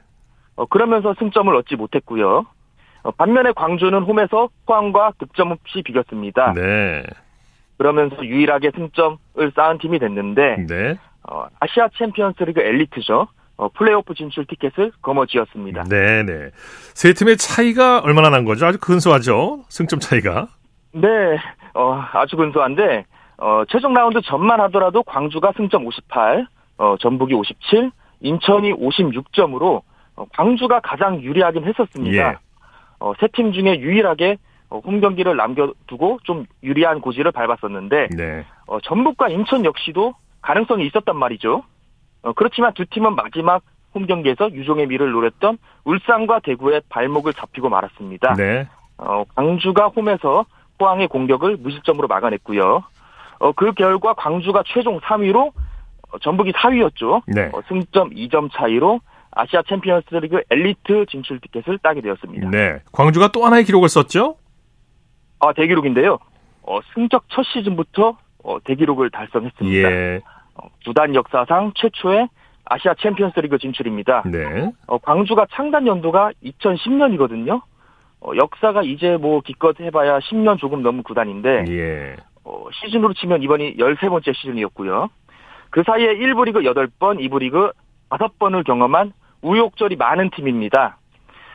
어, 0.56 0.66
그러면서 0.66 1.14
승점을 1.20 1.56
얻지 1.56 1.76
못했고요. 1.76 2.48
어, 3.04 3.12
반면에 3.12 3.52
광주는 3.52 4.02
홈에서 4.02 4.50
포항과 4.66 5.14
득점 5.20 5.52
없이 5.52 5.84
비겼습니다. 5.84 6.54
네. 6.54 7.04
그러면서 7.78 8.26
유일하게 8.26 8.72
승점을 8.76 9.52
쌓은 9.56 9.78
팀이 9.78 10.00
됐는데 10.00 10.66
네. 10.68 10.96
어, 11.30 11.46
아시아 11.60 11.90
챔피언스 11.96 12.42
리그 12.42 12.60
엘리트죠. 12.60 13.28
어, 13.60 13.68
플레이오프 13.68 14.14
진출 14.14 14.46
티켓을 14.46 14.94
거머쥐었습니다. 15.02 15.84
네, 15.90 16.24
네. 16.24 16.50
세 16.94 17.12
팀의 17.12 17.36
차이가 17.36 18.00
얼마나 18.00 18.30
난 18.30 18.46
거죠? 18.46 18.66
아주 18.66 18.80
근소하죠? 18.80 19.64
승점 19.68 20.00
차이가. 20.00 20.48
네, 20.94 21.08
어, 21.74 22.02
아주 22.14 22.38
근소한데, 22.38 23.04
어, 23.38 23.64
최종 23.68 23.94
라운드 23.94 24.22
전만 24.22 24.62
하더라도 24.62 25.04
광주가 25.04 25.52
승점 25.58 25.86
58, 25.86 26.48
어, 26.78 26.96
전북이 27.02 27.34
57, 27.34 27.92
인천이 28.22 28.72
56점으로 28.74 29.82
어, 30.16 30.26
광주가 30.38 30.80
가장 30.80 31.22
유리하긴 31.22 31.66
했었습니다. 31.66 32.30
예. 32.32 32.36
어, 33.02 33.12
세 33.20 33.28
팀 33.28 33.52
중에 33.52 33.80
유일하게 33.82 34.38
어, 34.70 34.80
홈 34.86 35.02
경기를 35.02 35.36
남겨두고 35.36 36.20
좀 36.24 36.46
유리한 36.64 37.02
고지를 37.02 37.34
밟았었는데, 37.34 38.08
네. 38.16 38.46
어, 38.68 38.80
전북과 38.80 39.28
인천 39.30 39.66
역시도 39.66 40.14
가능성이 40.42 40.86
있었단 40.88 41.18
말이죠. 41.18 41.64
어, 42.22 42.34
그렇지만 42.34 42.74
두 42.74 42.86
팀은 42.86 43.16
마지막 43.16 43.64
홈 43.94 44.06
경기에서 44.06 44.52
유종의 44.52 44.88
미를 44.88 45.12
노렸던 45.12 45.58
울산과 45.84 46.40
대구의 46.40 46.82
발목을 46.90 47.34
잡히고 47.34 47.70
말았습니다. 47.70 48.34
네. 48.36 48.68
어, 48.98 49.24
광주가 49.36 49.88
홈에서 49.88 50.46
포항의 50.78 51.08
공격을 51.08 51.58
무실점으로 51.58 52.08
막아냈고요. 52.08 52.84
어, 53.40 53.52
그 53.54 53.72
결과 53.74 54.14
광주가 54.14 54.64
최종 54.68 55.00
3위로 55.00 55.52
어, 56.12 56.20
전북이 56.20 56.52
4위였죠. 56.54 57.24
네. 57.28 57.50
어, 57.54 57.62
승점 57.68 58.12
2점 58.12 58.50
차이로 58.54 59.00
아시아 59.32 59.62
챔피언스리그 59.68 60.42
엘리트 60.50 61.06
진출 61.10 61.40
티켓을 61.40 61.78
따게 61.80 62.02
되었습니다. 62.02 62.50
네. 62.50 62.80
광주가 62.92 63.30
또 63.32 63.46
하나의 63.46 63.64
기록을 63.64 63.90
썼죠? 63.90 64.36
아, 65.40 65.54
대기록인데요. 65.54 66.18
어, 66.64 66.80
승적 66.94 67.26
첫 67.30 67.44
시즌부터 67.44 68.18
어, 68.44 68.58
대기록을 68.64 69.10
달성했습니다. 69.10 69.92
예. 69.92 70.22
어, 70.60 70.70
구단 70.86 71.16
역사상 71.16 71.74
최초의 71.76 72.28
아시아 72.66 72.94
챔피언스리그 72.96 73.58
진출입니다. 73.58 74.24
네. 74.28 74.72
어, 74.88 74.98
광주가 75.00 75.48
창단 75.52 75.88
연도가 75.88 76.32
2010년이거든요. 76.44 77.62
어, 78.22 78.32
역사가 78.36 78.84
이제 78.84 79.18
뭐 79.18 79.42
기껏 79.42 79.80
해봐야 79.80 80.20
10년 80.20 80.60
조금 80.60 80.84
넘은 80.84 81.04
구단인데 81.04 81.66
예. 81.70 82.16
어, 82.44 82.66
시즌으로 82.74 83.14
치면 83.14 83.42
이번이 83.42 83.78
13번째 83.78 84.36
시즌이었고요. 84.36 85.10
그 85.72 85.84
사이에 85.86 86.16
1부 86.16 86.46
리그 86.46 86.60
8번, 86.62 87.20
2부 87.20 87.40
리그 87.40 87.72
5번을 88.10 88.66
경험한 88.66 89.14
우욕절이 89.42 89.96
많은 89.96 90.32
팀입니다. 90.32 90.98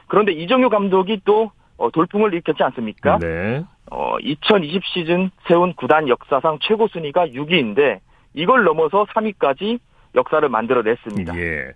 그런데 0.06 0.32
이정효 0.32 0.68
감독이 0.68 1.20
또 1.24 1.50
어, 1.76 1.90
돌풍을 1.90 2.32
일으켰지 2.32 2.62
않습니까? 2.62 3.18
네. 3.18 3.64
어, 3.90 4.16
2020 4.20 4.84
시즌 4.86 5.30
세운 5.46 5.74
구단 5.74 6.08
역사상 6.08 6.58
최고 6.62 6.88
순위가 6.88 7.28
6위인데 7.28 7.98
이걸 8.34 8.64
넘어서 8.64 9.06
3위까지 9.14 9.78
역사를 10.14 10.46
만들어냈습니다. 10.48 11.36
예. 11.38 11.72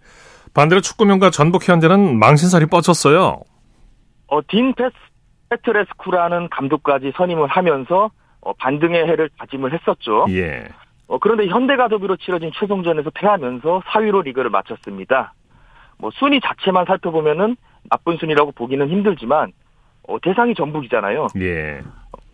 반대로 0.55 0.81
축구명가 0.81 1.31
전북 1.31 1.69
현대는 1.69 2.19
망신살이 2.19 2.67
뻗쳤어요. 2.67 3.41
어, 4.29 4.41
딘 4.49 4.75
페스, 4.75 4.95
페트레스쿠라는 5.51 6.49
감독까지 6.51 7.13
선임을 7.17 7.49
하면서 7.49 8.11
어, 8.41 8.53
반등의 8.55 9.07
해를 9.07 9.31
다짐을 9.39 9.73
했었죠. 9.73 10.27
예. 10.31 10.69
어, 11.09 11.19
그런데 11.19 11.47
현대가 11.47 11.89
더비로 11.89 12.17
치러진 12.17 12.51
최종전에서 12.55 13.11
패하면서 13.11 13.83
4위로 13.87 14.25
리그를 14.25 14.51
마쳤습니다. 14.51 15.35
뭐 15.99 16.11
순위 16.15 16.41
자체만 16.41 16.85
살펴보면은 16.87 17.57
나쁜 17.91 18.17
순위라고 18.19 18.53
보기는 18.53 18.89
힘들지만 18.89 19.53
어, 20.07 20.19
대상이 20.21 20.55
전북이잖아요. 20.55 21.29
예. 21.41 21.83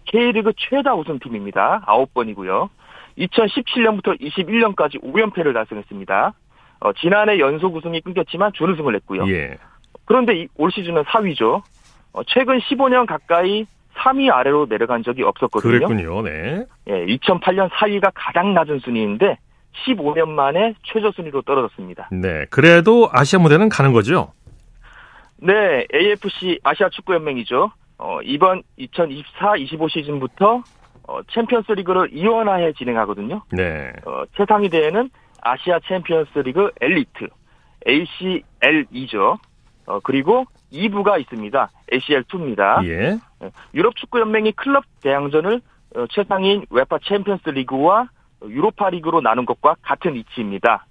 K리그 0.06 0.52
최다 0.56 0.94
우승팀입니다. 0.94 1.84
9번이고요. 1.86 2.68
2017년부터 3.18 4.20
21년까지 4.20 5.02
5연패를 5.02 5.54
달성했습니다. 5.54 6.32
어, 6.80 6.92
지난해 6.94 7.38
연속 7.38 7.74
우승이 7.76 8.00
끊겼지만 8.00 8.52
준우승을 8.54 8.94
했고요. 8.96 9.26
예. 9.28 9.56
그런데 10.04 10.34
이- 10.36 10.48
올 10.56 10.70
시즌은 10.70 11.02
4위죠. 11.04 11.62
어, 12.12 12.22
최근 12.26 12.58
15년 12.60 13.06
가까이 13.06 13.66
3위 13.96 14.30
아래로 14.32 14.66
내려간 14.68 15.02
적이 15.02 15.22
없었거든요. 15.22 15.70
그랬군요. 15.86 16.22
네. 16.22 16.66
예, 16.88 17.06
2008년 17.06 17.70
4위가 17.70 18.10
가장 18.14 18.52
낮은 18.52 18.80
순위인데 18.80 19.38
15년 19.86 20.28
만에 20.28 20.74
최저 20.82 21.10
순위로 21.12 21.42
떨어졌습니다. 21.42 22.08
네. 22.12 22.44
그래도 22.50 23.08
아시아 23.12 23.38
무대는 23.38 23.68
가는 23.68 23.92
거죠? 23.92 24.32
네, 25.36 25.86
AFC 25.94 26.58
아시아 26.64 26.88
축구 26.90 27.14
연맹이죠. 27.14 27.70
어, 27.98 28.18
이번 28.22 28.62
2024-25 28.78 29.88
시즌부터 29.90 30.62
어, 31.06 31.22
챔피언스 31.24 31.72
리그를 31.72 32.10
이원화해 32.12 32.72
진행하거든요. 32.72 33.42
네. 33.52 33.92
어, 34.06 34.24
최상위 34.36 34.68
대회는 34.68 35.10
아시아 35.42 35.78
챔피언스 35.86 36.38
리그 36.40 36.70
엘리트 36.80 37.28
ACLE죠. 37.86 39.38
어, 39.86 40.00
그리고 40.00 40.46
2부가 40.72 41.20
있습니다. 41.20 41.70
ACL2입니다. 41.92 42.86
예. 42.88 43.18
유럽 43.74 43.94
축구 43.96 44.20
연맹이 44.20 44.52
클럽 44.52 44.84
대항전을 45.02 45.60
어, 45.96 46.06
최상위인 46.10 46.66
UEFA 46.70 46.98
챔피언스 47.04 47.50
리그와 47.50 48.08
유로파 48.48 48.90
리그로 48.90 49.20
나눈 49.20 49.46
것과 49.46 49.76
같은 49.82 50.14
이치입니다. 50.14 50.86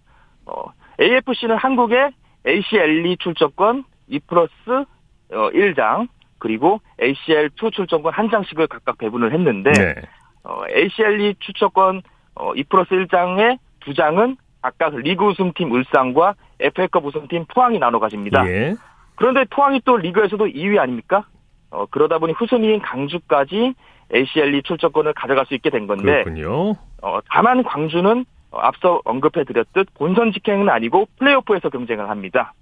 어, 0.46 0.66
AFC는 1.00 1.58
한국의 1.58 2.12
ACLE 2.46 3.20
출전권 3.20 3.84
2 4.08 4.20
플러스 4.20 4.52
어, 4.70 5.50
1장 5.52 6.08
그리고 6.44 6.82
ACL2 7.00 7.72
출전권 7.72 8.12
한 8.12 8.30
장씩을 8.30 8.68
각각 8.68 8.98
배분을 8.98 9.32
했는데 9.32 9.72
네. 9.72 9.96
어, 10.44 10.64
ACLE 10.66 11.40
출전권 11.40 12.02
어, 12.36 12.54
2 12.54 12.66
플러스 12.66 12.90
1장의 12.90 13.60
두 13.80 13.94
장은 13.94 14.36
각각 14.62 14.94
리그 14.94 15.24
우승팀 15.24 15.72
울산과 15.72 16.36
FA컵 16.60 17.06
우승팀 17.06 17.46
포항이 17.48 17.80
나눠 17.80 18.02
가집니다. 18.02 18.46
예. 18.50 18.76
그런데 19.16 19.46
포항이 19.50 19.80
또 19.86 19.96
리그에서도 19.96 20.46
2위 20.48 20.80
아닙니까? 20.80 21.26
어, 21.72 21.86
그러다 21.86 22.20
보니 22.20 22.34
후순위인 22.34 22.82
광주까지 22.82 23.74
ACL2 24.12 24.66
출전권을 24.66 25.14
가져갈 25.14 25.46
수 25.46 25.54
있게 25.54 25.70
된 25.70 25.88
건데, 25.88 26.24
그렇군요. 26.24 26.72
어, 27.02 27.20
다만 27.32 27.64
광주는 27.64 28.26
어, 28.52 28.60
앞서 28.60 29.00
언급해드렸듯 29.06 29.94
본선 29.94 30.34
직행은 30.34 30.68
아니고 30.68 31.08
플레이오프에서 31.20 31.70
경쟁을 31.70 32.10
합니다. 32.10 32.54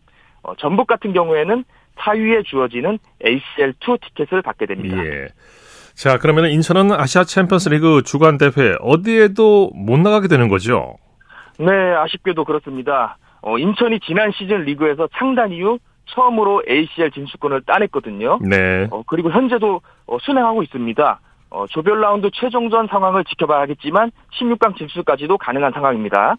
어, 0.44 0.56
전북 0.56 0.88
같은 0.88 1.14
경우에는 1.14 1.64
4위에 1.98 2.46
주어지는 2.46 2.98
ACL2 3.24 4.02
티켓을 4.02 4.42
받게 4.42 4.66
됩니다. 4.66 4.98
예. 5.06 5.28
자, 5.94 6.18
그러면 6.18 6.50
인천은 6.50 6.92
아시아 6.92 7.24
챔피언스 7.24 7.70
리그 7.70 8.02
주관 8.04 8.38
대회 8.38 8.76
어디에도 8.80 9.72
못 9.76 10.00
나가게 10.00 10.28
되는 10.28 10.48
거죠? 10.48 10.96
네, 11.60 11.72
아쉽게도 11.72 12.46
그렇습니다. 12.46 13.18
어, 13.42 13.58
인천이 13.58 14.00
지난 14.00 14.32
시즌 14.32 14.64
리그에서 14.64 15.10
창단 15.18 15.52
이후 15.52 15.80
처음으로 16.06 16.64
ACL 16.68 17.12
진출권을 17.12 17.62
따냈거든요. 17.66 18.40
네. 18.42 18.88
어, 18.92 19.04
그리고 19.06 19.32
현재도 19.32 19.82
어, 20.08 20.18
순행하고 20.22 20.64
있습니다. 20.64 21.20
어, 21.52 21.66
조별 21.68 22.00
라운드 22.00 22.30
최종전 22.34 22.88
상황을 22.88 23.24
지켜봐야겠지만 23.26 24.12
16강 24.40 24.78
진출까지도 24.78 25.38
가능한 25.38 25.74
상황입니다. 25.74 26.38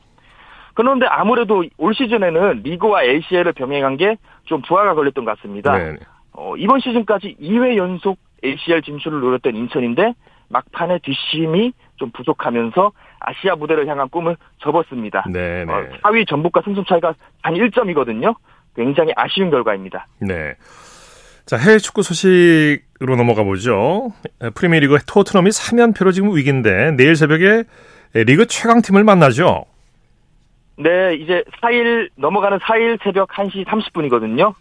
그런데 0.75 1.07
아무래도 1.07 1.65
올 1.79 1.95
시즌에는 1.95 2.63
리그와 2.65 3.05
ACL을 3.05 3.53
병행한 3.53 3.97
게 3.97 4.17
좀 4.45 4.61
부하가 4.63 4.95
걸렸던 4.95 5.25
것 5.25 5.37
같습니다. 5.37 5.77
네. 5.77 5.97
어, 6.33 6.55
이번 6.57 6.81
시즌까지 6.81 7.37
2회 7.41 7.77
연속 7.77 8.19
ACL 8.45 8.83
진출을 8.83 9.21
노렸던 9.21 9.55
인천인데 9.55 10.15
막판에 10.49 10.99
뒷심이 11.03 11.73
좀 11.97 12.11
부족하면서 12.11 12.93
아시아 13.21 13.55
무대를 13.55 13.87
향한 13.87 14.09
꿈을 14.09 14.37
접었습니다. 14.59 15.25
네, 15.31 15.65
네. 15.65 15.73
어, 15.73 15.87
4위 16.03 16.29
전북과 16.29 16.63
승점 16.65 16.85
차이가 16.85 17.15
단 17.43 17.55
1점이거든요. 17.55 18.35
굉장히 18.75 19.13
아쉬운 19.17 19.51
결과입니다. 19.51 20.07
네. 20.21 20.55
자, 21.47 21.57
해외 21.57 21.79
축구 21.79 22.03
소식으로 22.03 23.17
넘어가 23.17 23.43
보죠. 23.45 24.13
프리미어리그 24.55 24.99
토트넘이 25.07 25.51
3연패로 25.51 26.13
지금 26.13 26.35
위기인데 26.37 26.93
내일 26.93 27.17
새벽에 27.17 27.65
리그 28.15 28.47
최강팀을 28.47 29.05
만나죠. 29.05 29.65
네, 30.83 31.15
이제 31.15 31.45
4일 31.61 32.11
넘어가는 32.17 32.59
4일 32.59 33.03
새벽 33.03 33.29
1시 33.31 33.65
30분이거든요. 33.67 34.55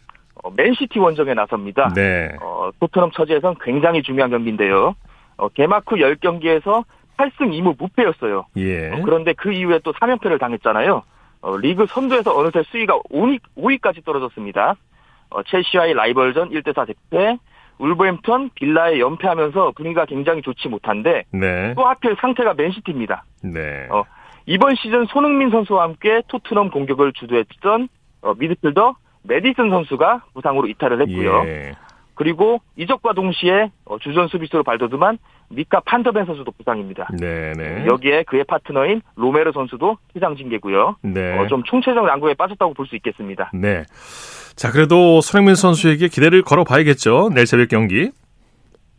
어, 0.43 0.51
맨시티 0.55 0.99
원정에 0.99 1.33
나섭니다. 1.33 1.93
네. 1.93 2.31
어, 2.41 2.69
토트넘 2.79 3.11
처지에선 3.11 3.55
굉장히 3.61 4.01
중요한 4.01 4.31
경기인데요. 4.31 4.95
어, 5.37 5.49
개막 5.49 5.83
후 5.89 5.95
10경기에서 5.97 6.83
8승 7.17 7.51
2무 7.51 7.77
무패였어요. 7.77 8.45
예. 8.57 8.91
어, 8.91 9.01
그런데 9.03 9.33
그 9.33 9.51
이후에 9.51 9.79
또 9.83 9.93
3연패를 9.93 10.39
당했잖아요. 10.39 11.03
어, 11.41 11.57
리그 11.57 11.85
선두에서 11.87 12.35
어느새 12.37 12.63
수위가 12.63 12.99
5위, 13.11 13.39
5위까지 13.57 14.05
떨어졌습니다. 14.05 14.75
어, 15.29 15.43
첼시와의 15.43 15.93
라이벌전 15.93 16.49
1대4 16.49 16.87
대패, 16.87 17.37
울버햄턴, 17.79 18.51
빌라에 18.53 18.99
연패하면서 18.99 19.73
분위기가 19.75 20.05
굉장히 20.05 20.41
좋지 20.41 20.67
못한데 20.69 21.23
네. 21.31 21.73
또 21.75 21.85
하필 21.85 22.15
상태가 22.19 22.53
맨시티입니다. 22.53 23.23
네. 23.43 23.87
어, 23.89 24.03
이번 24.45 24.75
시즌 24.75 25.05
손흥민 25.05 25.49
선수와 25.49 25.83
함께 25.83 26.21
토트넘 26.27 26.71
공격을 26.71 27.13
주도했던 27.13 27.87
어, 28.21 28.33
미드필더 28.37 28.95
메디슨 29.23 29.69
선수가 29.69 30.23
부상으로 30.33 30.67
이탈을 30.67 31.01
했고요. 31.01 31.43
예. 31.45 31.71
그리고 32.15 32.59
이적과 32.75 33.13
동시에 33.13 33.71
어, 33.85 33.97
주전 33.99 34.27
수비수로 34.27 34.63
발돋움한 34.63 35.17
미카 35.49 35.79
판더벤 35.81 36.25
선수도 36.25 36.51
부상입니다. 36.51 37.07
네, 37.19 37.53
네. 37.53 37.85
여기에 37.87 38.23
그의 38.23 38.43
파트너인 38.45 39.01
로메로 39.15 39.51
선수도 39.53 39.97
퇴장 40.13 40.35
징계고요. 40.35 40.97
네. 41.01 41.37
어, 41.37 41.47
좀 41.47 41.63
총체적 41.63 42.05
난국에 42.05 42.33
빠졌다고 42.35 42.73
볼 42.73 42.85
수 42.87 42.95
있겠습니다. 42.95 43.51
네. 43.53 43.83
자, 44.55 44.71
그래도 44.71 45.21
손흥민 45.21 45.55
선수에게 45.55 46.07
기대를 46.09 46.41
걸어 46.43 46.63
봐야겠죠. 46.63 47.29
내일 47.33 47.47
새벽 47.47 47.69
경기. 47.69 48.11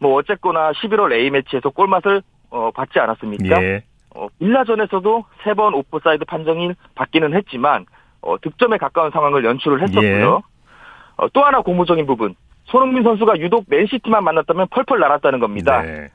뭐 0.01 0.15
어쨌거나 0.15 0.73
11월 0.73 1.13
A 1.13 1.31
매치에서 1.31 1.71
골맛을 1.71 2.23
어, 2.51 2.71
보지 2.73 2.99
않았습니까? 2.99 3.63
예. 3.63 3.85
어, 4.15 4.29
빌라전에서도 4.39 5.25
세 5.45 5.55
번 5.55 5.75
오프사이드 5.75 6.25
판정이 6.25 6.73
받기는 6.95 7.35
했지만 7.35 7.87
어, 8.21 8.39
득점에 8.41 8.79
가까운 8.79 9.11
상황을 9.11 9.45
연출을 9.45 9.83
했었고요. 9.83 10.07
예. 10.07 10.23
어, 11.17 11.29
또 11.33 11.45
하나 11.45 11.61
고무적인 11.61 12.07
부분. 12.07 12.35
손흥민 12.65 13.03
선수가 13.03 13.39
유독 13.41 13.65
맨시티만 13.69 14.23
만났다면 14.25 14.69
펄펄 14.71 14.99
날았다는 15.01 15.41
겁니다. 15.41 15.83
네. 15.83 16.11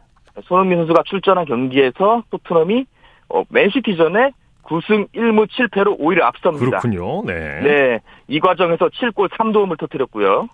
손흥민 0.45 0.77
선수가 0.79 1.03
출전한 1.05 1.45
경기에서 1.45 2.23
토트넘이 2.29 2.86
어, 3.29 3.43
맨시티전에 3.49 4.31
9승 4.63 5.07
1무 5.13 5.47
7패로 5.47 5.95
오히려 5.99 6.25
앞섭니다. 6.25 6.79
그렇군요. 6.79 7.23
네. 7.25 7.62
네, 7.62 7.99
이 8.27 8.39
과정에서 8.39 8.89
7골 8.89 9.29
3도움을 9.29 9.77
터뜨렸고요. 9.79 10.47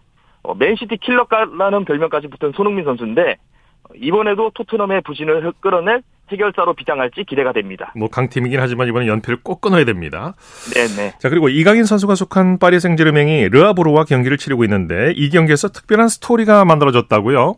어, 0.44 0.54
맨시티 0.56 0.98
킬러라는 0.98 1.86
별명까지 1.86 2.28
붙은 2.28 2.52
손흥민 2.54 2.86
선수인데 2.86 3.38
어, 3.84 3.94
이번에도 3.96 4.50
토트넘의 4.54 5.02
부진을 5.02 5.54
끌어낼 5.62 6.02
해결사로 6.32 6.74
비장할지 6.74 7.24
기대가 7.26 7.52
됩니다. 7.52 7.92
뭐 7.96 8.08
강팀이긴 8.08 8.60
하지만 8.60 8.88
이번에 8.88 9.08
연패를 9.08 9.40
꼭 9.44 9.62
끊어야 9.62 9.86
됩니다. 9.86 10.34
네네. 10.74 11.14
자 11.20 11.30
그리고 11.30 11.50
이강인 11.50 11.86
선수가 11.86 12.16
속한 12.16 12.60
파리 12.60 12.80
생제르맹이 12.80 13.50
르아보르와 13.50 14.06
경기를 14.06 14.38
치르고 14.38 14.64
있는데 14.64 15.12
이 15.16 15.30
경기에서 15.30 15.70
특별한 15.70 16.08
스토리가 16.08 16.66
만들어졌다고요? 16.66 17.56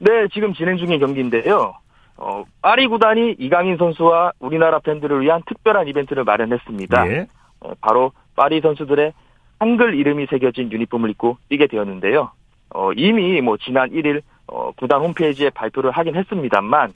네, 0.00 0.10
지금 0.32 0.54
진행 0.54 0.76
중인 0.76 1.00
경기인데요. 1.00 1.74
어, 2.16 2.44
파리 2.62 2.88
구단이 2.88 3.36
이강인 3.38 3.76
선수와 3.76 4.32
우리나라 4.40 4.80
팬들을 4.80 5.20
위한 5.20 5.42
특별한 5.46 5.86
이벤트를 5.88 6.24
마련했습니다. 6.24 7.10
예. 7.10 7.26
어, 7.60 7.72
바로 7.80 8.12
파리 8.36 8.60
선수들의 8.60 9.12
한글 9.60 9.94
이름이 9.94 10.26
새겨진 10.30 10.70
유니폼을 10.70 11.10
입고 11.10 11.38
뛰게 11.48 11.68
되었는데요. 11.68 12.30
어, 12.74 12.92
이미 12.92 13.40
뭐 13.40 13.56
지난 13.56 13.90
1일 13.90 14.22
어, 14.46 14.72
구단 14.76 15.00
홈페이지에 15.00 15.50
발표를 15.50 15.90
하긴 15.90 16.16
했습니다만 16.16 16.90
어, 16.90 16.92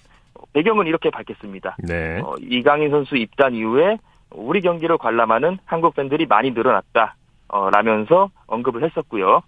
배경은 0.52 0.86
이렇게 0.86 1.10
밝혔습니다. 1.10 1.76
네. 1.78 2.20
어, 2.20 2.34
이강인 2.40 2.90
선수 2.90 3.16
입단 3.16 3.54
이후에 3.54 3.98
우리 4.30 4.60
경기를 4.60 4.98
관람하는 4.98 5.58
한국 5.64 5.94
팬들이 5.94 6.26
많이 6.26 6.50
늘어났다. 6.50 7.16
어, 7.48 7.70
라면서 7.70 8.30
언급을 8.46 8.84
했었고요. 8.84 9.42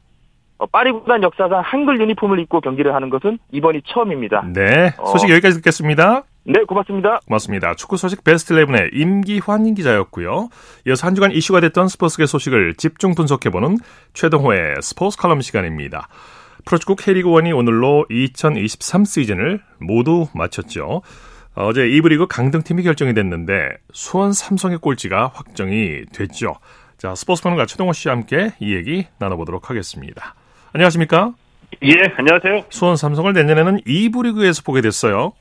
어, 0.59 0.67
파리 0.67 0.93
구단 0.93 1.23
역사상 1.23 1.63
한글 1.65 2.01
유니폼을 2.01 2.39
입고 2.41 2.61
경기를 2.61 2.95
하는 2.95 3.11
것은 3.11 3.39
이번이 3.51 3.83
처음입니다. 3.87 4.45
네. 4.53 4.91
소식 5.07 5.29
어. 5.29 5.33
여기까지 5.33 5.57
듣겠습니다. 5.57 6.23
네, 6.45 6.63
고맙습니다. 6.65 7.21
고맙습니다. 7.27 7.75
축구 7.75 7.97
소식 7.97 8.23
베스트 8.23 8.55
11의 8.55 8.91
임기환 8.93 9.75
기자였고요. 9.75 10.49
이어서 10.87 11.07
한 11.07 11.15
주간 11.15 11.33
이슈가 11.33 11.61
됐던 11.61 11.89
스포츠계 11.89 12.27
소식을 12.27 12.75
집중 12.75 13.15
분석해보는 13.15 13.79
최동호의 14.13 14.77
스포츠 14.83 15.17
칼럼 15.17 15.41
시간입니다. 15.41 16.09
프로축구 16.65 16.97
K리그 16.97 17.29
1이 17.29 17.57
오늘로 17.57 18.07
2023 18.11 19.05
시즌을 19.05 19.61
모두 19.79 20.29
마쳤죠. 20.35 21.03
어제 21.55 21.83
2부 21.83 22.09
리그 22.09 22.27
강등팀이 22.27 22.83
결정이 22.83 23.15
됐는데 23.15 23.69
수원 23.93 24.33
삼성의 24.33 24.79
꼴찌가 24.79 25.31
확정이 25.35 26.05
됐죠. 26.13 26.55
자, 26.99 27.15
스포츠판과 27.15 27.67
최동호 27.67 27.93
씨와 27.93 28.15
함께 28.15 28.53
이 28.61 28.75
얘기 28.75 29.07
나눠보도록 29.19 29.71
하겠습니다. 29.71 30.35
안녕하십니까? 30.73 31.35
예, 31.83 31.95
안녕하세요. 32.17 32.67
수원 32.71 32.97
삼성을 32.97 33.33
내년에는 33.33 33.83
2부 33.83 34.25
리그에서 34.25 34.63
보게 34.63 34.81
됐어요. 34.81 35.33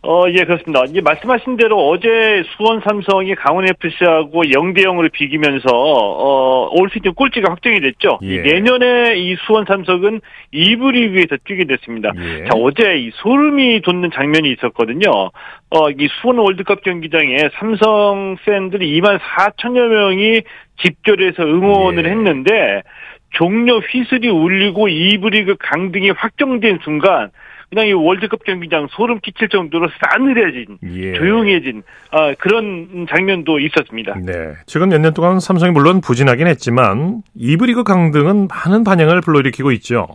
어, 0.00 0.24
예, 0.28 0.44
그렇습니다. 0.44 0.84
이제 0.84 1.00
말씀하신 1.00 1.56
대로 1.56 1.88
어제 1.88 2.44
수원 2.56 2.80
삼성이 2.80 3.34
강원 3.34 3.66
FC하고 3.66 4.44
0대 4.44 4.84
0으로 4.84 5.10
비기면서 5.10 5.68
어, 5.72 6.70
올 6.72 6.88
시즌 6.92 7.14
꼴찌가 7.14 7.50
확정이 7.50 7.80
됐죠. 7.80 8.20
예. 8.22 8.36
이 8.36 8.38
내년에 8.38 9.16
이 9.16 9.34
수원 9.44 9.64
삼성은 9.66 10.20
2부 10.54 10.92
리그에서 10.92 11.36
뛰게 11.44 11.64
됐습니다. 11.64 12.12
예. 12.16 12.44
자, 12.44 12.50
어제 12.54 12.98
이 12.98 13.10
소름이 13.14 13.80
돋는 13.80 14.12
장면이 14.14 14.52
있었거든요. 14.52 15.10
어, 15.10 15.90
이 15.90 16.08
수원 16.20 16.38
월드컵 16.38 16.82
경기장에 16.82 17.50
삼성 17.58 18.36
팬들이 18.44 19.00
2만 19.00 19.18
4천여 19.18 19.88
명이 19.88 20.42
집결해서 20.80 21.42
응원을 21.42 22.04
예. 22.04 22.10
했는데 22.10 22.82
종료 23.30 23.78
휘슬이 23.80 24.28
울리고 24.28 24.86
2부 24.86 25.32
리그 25.32 25.56
강등이 25.58 26.10
확정된 26.10 26.78
순간 26.84 27.30
그냥 27.70 27.86
이 27.86 27.92
월드컵 27.92 28.44
경기장 28.44 28.86
소름 28.90 29.20
끼칠 29.20 29.48
정도로 29.50 29.88
싸늘해진 30.00 30.78
예. 30.90 31.12
조용해진 31.14 31.82
아, 32.10 32.32
그런 32.38 33.06
장면도 33.10 33.58
있었습니다. 33.60 34.14
네. 34.24 34.54
최근 34.66 34.88
몇 34.88 34.98
년 35.00 35.12
동안 35.12 35.38
삼성이 35.38 35.72
물론 35.72 36.00
부진하긴 36.00 36.46
했지만 36.46 37.22
2부 37.38 37.66
리그 37.66 37.84
강등은 37.84 38.48
많은 38.48 38.84
반향을 38.84 39.20
불러일으키고 39.20 39.72
있죠. 39.72 40.06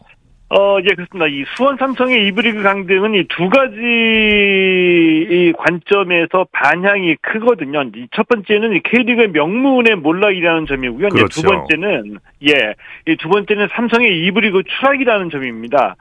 어, 0.49 0.77
예, 0.81 0.93
그렇습니다. 0.93 1.25
이 1.27 1.43
수원 1.55 1.77
삼성의 1.77 2.27
이브리그 2.27 2.61
강등은 2.61 3.15
이 3.15 3.23
두 3.27 3.49
가지 3.49 3.75
이 5.29 5.51
관점에서 5.57 6.45
반향이 6.51 7.15
크거든요. 7.21 7.81
이 7.95 8.07
첫 8.15 8.27
번째는 8.27 8.73
이 8.75 8.81
K리그의 8.83 9.29
명문의 9.31 9.95
몰락이라는 9.95 10.67
점이고요. 10.67 11.09
그렇죠. 11.09 11.41
두 11.41 11.47
번째는 11.47 12.17
예, 12.47 12.73
이 13.07 13.15
두 13.17 13.29
번째는 13.29 13.67
삼성의 13.71 14.25
이브리그 14.25 14.61
추락이라는 14.79 15.31
점입니다. 15.31 15.95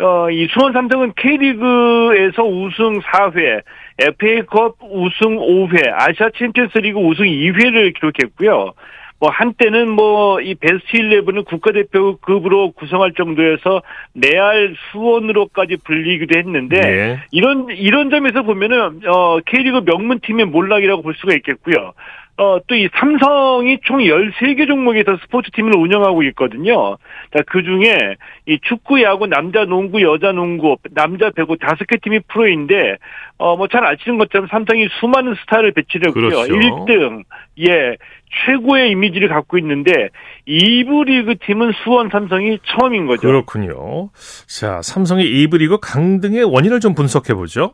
어, 0.00 0.30
이 0.30 0.46
수원 0.52 0.72
삼성은 0.72 1.12
K리그에서 1.16 2.44
우승 2.44 3.00
4회, 3.00 3.62
FA컵 3.98 4.76
우승 4.82 5.36
5회, 5.38 5.92
아시아 5.92 6.30
챔피언스리그 6.36 6.98
우승 7.00 7.24
2회를 7.24 7.94
기록했고요. 7.94 8.74
뭐 9.20 9.30
한때는 9.30 9.90
뭐 9.90 10.28
이 10.40 10.54
베스트 10.54 10.86
11을 10.92 11.44
국가대표급으로 11.44 12.72
구성할 12.72 13.12
정도에서 13.14 13.82
레알 14.14 14.74
수원으로까지 14.90 15.78
불리기도 15.84 16.38
했는데 16.38 16.78
예. 16.78 17.20
이런 17.30 17.68
이런 17.70 18.10
점에서 18.10 18.42
보면은 18.42 19.00
어 19.06 19.38
K리그 19.46 19.84
명문 19.84 20.20
팀의 20.20 20.46
몰락이라고 20.46 21.02
볼 21.02 21.14
수가 21.14 21.34
있겠고요. 21.34 21.92
어, 22.38 22.60
또 22.68 22.74
이 22.76 22.88
삼성이 22.94 23.78
총 23.84 23.98
13개 23.98 24.66
종목에서 24.68 25.16
스포츠 25.22 25.50
팀을 25.50 25.74
운영하고 25.76 26.22
있거든요. 26.24 26.96
자, 27.36 27.42
그 27.46 27.64
중에 27.64 28.14
이 28.46 28.58
축구, 28.62 29.02
야구, 29.02 29.26
남자 29.26 29.64
농구, 29.64 30.00
여자 30.02 30.30
농구, 30.30 30.76
남자 30.92 31.30
배구 31.30 31.58
다섯 31.58 31.84
개 31.88 31.96
팀이 31.98 32.20
프로인데, 32.28 32.96
어, 33.38 33.56
뭐 33.56 33.66
잘 33.66 33.84
아시는 33.84 34.18
것처럼 34.18 34.46
삼성이 34.50 34.88
수많은 35.00 35.34
스타를 35.40 35.72
배치했고요. 35.72 36.12
그렇죠. 36.12 36.54
1등, 36.54 37.24
예, 37.66 37.96
최고의 38.46 38.90
이미지를 38.92 39.28
갖고 39.28 39.58
있는데, 39.58 39.90
2부 40.46 41.06
리그 41.06 41.34
팀은 41.44 41.72
수원 41.82 42.08
삼성이 42.08 42.58
처음인 42.66 43.06
거죠. 43.06 43.26
그렇군요. 43.26 44.10
자, 44.46 44.80
삼성의 44.82 45.24
2부 45.26 45.58
리그 45.58 45.78
강등의 45.80 46.44
원인을 46.44 46.78
좀 46.78 46.94
분석해 46.94 47.34
보죠. 47.34 47.72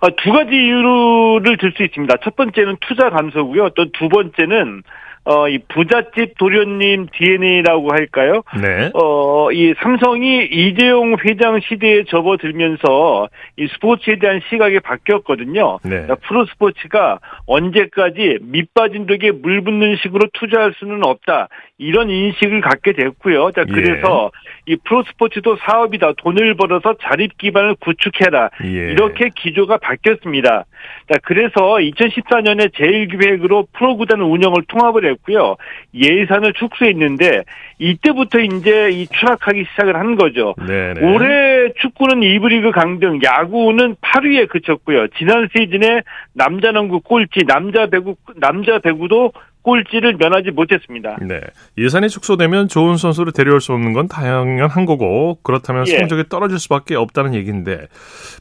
어, 0.00 0.08
두 0.16 0.32
가지 0.32 0.50
이유를 0.54 1.56
들 1.58 1.72
수 1.76 1.82
있습니다. 1.82 2.16
첫 2.22 2.36
번째는 2.36 2.76
투자 2.80 3.10
감소고요. 3.10 3.70
또 3.70 3.84
두 3.92 4.08
번째는 4.08 4.82
어, 5.24 5.46
이 5.46 5.58
부잣집 5.68 6.38
도련님 6.38 7.08
DNA라고 7.12 7.90
할까요? 7.92 8.42
네. 8.62 8.90
어, 8.94 9.52
이 9.52 9.74
삼성이 9.82 10.46
이재용 10.46 11.16
회장 11.22 11.60
시대에 11.60 12.04
접어들면서 12.04 13.28
이 13.58 13.66
스포츠에 13.74 14.18
대한 14.20 14.40
시각이 14.48 14.80
바뀌었거든요. 14.80 15.80
네. 15.84 16.06
자, 16.06 16.14
프로 16.26 16.46
스포츠가 16.46 17.18
언제까지 17.46 18.38
밑빠진 18.40 19.04
덕에 19.06 19.32
물 19.32 19.60
붓는 19.62 19.96
식으로 19.96 20.28
투자할 20.32 20.72
수는 20.78 21.04
없다. 21.04 21.48
이런 21.76 22.08
인식을 22.08 22.62
갖게 22.62 22.92
됐고요. 22.92 23.50
자, 23.52 23.64
예. 23.68 23.72
그래서 23.72 24.30
이 24.68 24.76
프로 24.84 25.02
스포츠도 25.02 25.56
사업이다. 25.56 26.12
돈을 26.18 26.54
벌어서 26.54 26.94
자립 27.02 27.38
기반을 27.38 27.76
구축해라. 27.80 28.50
예. 28.64 28.68
이렇게 28.68 29.30
기조가 29.34 29.78
바뀌었습니다. 29.78 30.66
자, 31.10 31.18
그래서 31.22 31.54
2014년에 31.54 32.72
제1기획으로 32.74 33.66
프로구단 33.72 34.20
운영을 34.20 34.62
통합을 34.68 35.06
했고요. 35.10 35.56
예산을 35.94 36.52
축소했는데 36.52 37.44
이때부터 37.78 38.40
이제 38.40 38.90
이 38.90 39.06
추락하기 39.06 39.64
시작을 39.70 39.96
한 39.96 40.16
거죠. 40.16 40.54
네네. 40.66 41.14
올해 41.14 41.72
축구는 41.80 42.20
2부 42.20 42.48
리그 42.48 42.70
강등, 42.70 43.20
야구는 43.24 43.96
8위에 44.02 44.48
그쳤고요. 44.50 45.08
지난 45.16 45.48
시즌에 45.56 46.02
남자 46.34 46.72
농구 46.72 47.00
꼴찌, 47.00 47.46
남자 47.46 47.86
배구 47.86 48.16
남자 48.36 48.78
배구도 48.78 49.32
꼴찌를 49.68 50.16
면하지 50.16 50.52
못했습니다. 50.52 51.18
네. 51.20 51.40
예산이 51.76 52.08
축소되면 52.08 52.68
좋은 52.68 52.96
선수를 52.96 53.32
데려올 53.32 53.60
수 53.60 53.72
없는 53.72 53.92
건 53.92 54.08
당연한 54.08 54.86
거고 54.86 55.38
그렇다면 55.42 55.86
예. 55.88 55.98
성적이 55.98 56.24
떨어질 56.30 56.58
수밖에 56.58 56.94
없다는 56.94 57.34
얘기인데 57.34 57.86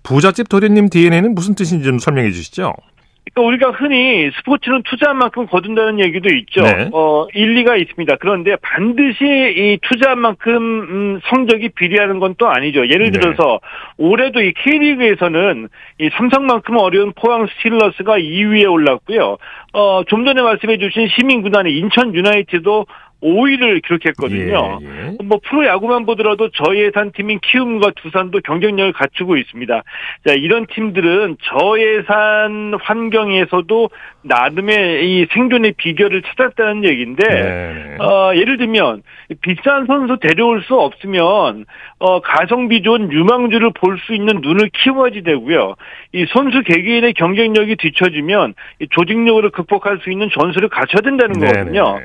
부잣집 0.04 0.48
도련님 0.48 0.90
DNA는 0.90 1.36
무슨 1.36 1.54
뜻인지 1.54 1.84
좀 1.84 2.00
설명해 2.00 2.32
주시죠. 2.32 2.74
그러니까 3.34 3.42
우리가 3.42 3.72
흔히 3.72 4.32
스포츠는 4.38 4.84
투자한 4.84 5.18
만큼 5.18 5.48
거둔다는 5.48 6.00
얘기도 6.00 6.30
있죠. 6.30 6.62
네. 6.62 6.90
어, 6.94 7.28
일리가 7.34 7.76
있습니다. 7.76 8.16
그런데 8.20 8.56
반드시 8.62 9.26
이 9.26 9.80
투자한 9.82 10.20
만큼 10.20 10.56
음, 10.56 11.20
성적이 11.30 11.70
비례하는 11.70 12.20
건 12.20 12.38
또 12.38 12.48
아니죠. 12.48 12.88
예를 12.88 13.12
네. 13.12 13.20
들어서 13.20 13.60
올해도 13.98 14.42
이 14.42 14.54
K리그에서는 14.54 15.68
이 16.00 16.10
삼성만큼 16.14 16.78
어려운 16.78 17.14
포항 17.14 17.48
스틸러스가 17.48 18.20
2위에 18.20 18.72
올랐고요. 18.72 19.38
어, 19.74 20.04
좀 20.08 20.26
전에 20.26 20.42
말씀해 20.42 20.78
주신 20.78 21.08
시민구단의 21.08 21.76
인천 21.76 22.14
유나이티도 22.14 22.86
5위를 23.22 23.82
기록했거든요. 23.84 24.80
예, 24.82 24.88
예. 24.88 25.18
뭐 25.24 25.40
프로야구만 25.44 26.06
보더라도 26.06 26.50
저예산 26.50 27.12
팀인 27.12 27.40
키움과 27.42 27.92
두산도 27.96 28.42
경쟁력을 28.42 28.94
갖추고 28.94 29.38
있습니다. 29.38 29.84
자, 30.28 30.34
이런 30.34 30.66
팀들은 30.68 31.38
저예산 31.44 32.74
환경에서도 32.82 33.90
나름의 34.24 35.10
이 35.10 35.28
생존의 35.32 35.74
비결을 35.78 36.22
찾았다는 36.22 36.84
얘기인데 36.84 37.24
네. 37.28 37.98
어, 38.04 38.36
예를 38.36 38.58
들면 38.58 39.02
비싼 39.42 39.86
선수 39.86 40.18
데려올 40.20 40.62
수 40.64 40.76
없으면 40.76 41.66
어, 42.00 42.20
가성비 42.22 42.82
좋은 42.84 43.12
유망주를 43.12 43.72
볼 43.74 43.98
수 43.98 44.14
있는 44.14 44.42
눈을 44.42 44.70
키워야지 44.74 45.24
되고요. 45.24 45.74
이 46.14 46.26
선수 46.30 46.62
개개인의 46.62 47.14
경쟁력이 47.14 47.78
뒤처지면 47.78 48.54
이 48.80 48.88
조직력으로 48.92 49.50
극복할 49.50 49.98
수 50.04 50.12
있는 50.12 50.30
전술을 50.30 50.70
갖춰야 50.70 51.02
된다는 51.02 51.34
네네. 51.40 51.52
거거든요. 51.52 52.00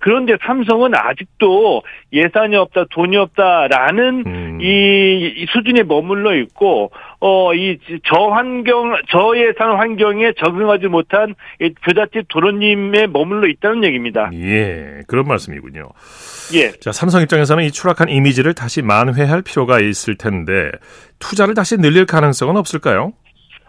그런데 0.00 0.36
삼성은 0.44 0.94
아직도 0.94 1.82
예산이 2.12 2.56
없다, 2.56 2.86
돈이 2.90 3.16
없다라는 3.16 4.24
음. 4.26 4.58
이 4.60 5.46
수준에 5.52 5.82
머물러 5.82 6.34
있고 6.36 6.90
어 7.20 7.52
이 7.58 7.78
저환경 8.04 8.94
저예산 9.10 9.76
환경에 9.76 10.32
적응하지 10.38 10.86
못한 10.86 11.34
이 11.60 11.72
부잣집 11.84 12.28
도련님에 12.28 13.08
머물러 13.08 13.48
있다는 13.48 13.84
얘기입니다. 13.84 14.30
예, 14.34 15.00
그런 15.06 15.26
말씀이군요. 15.26 15.88
예. 16.54 16.70
자, 16.72 16.92
삼성 16.92 17.22
입장에서는 17.22 17.64
이 17.64 17.70
추락한 17.70 18.08
이미지를 18.08 18.54
다시 18.54 18.82
만회할 18.82 19.42
필요가 19.42 19.80
있을 19.80 20.16
텐데 20.16 20.70
투자를 21.18 21.54
다시 21.54 21.76
늘릴 21.76 22.06
가능성은 22.06 22.56
없을까요? 22.56 23.12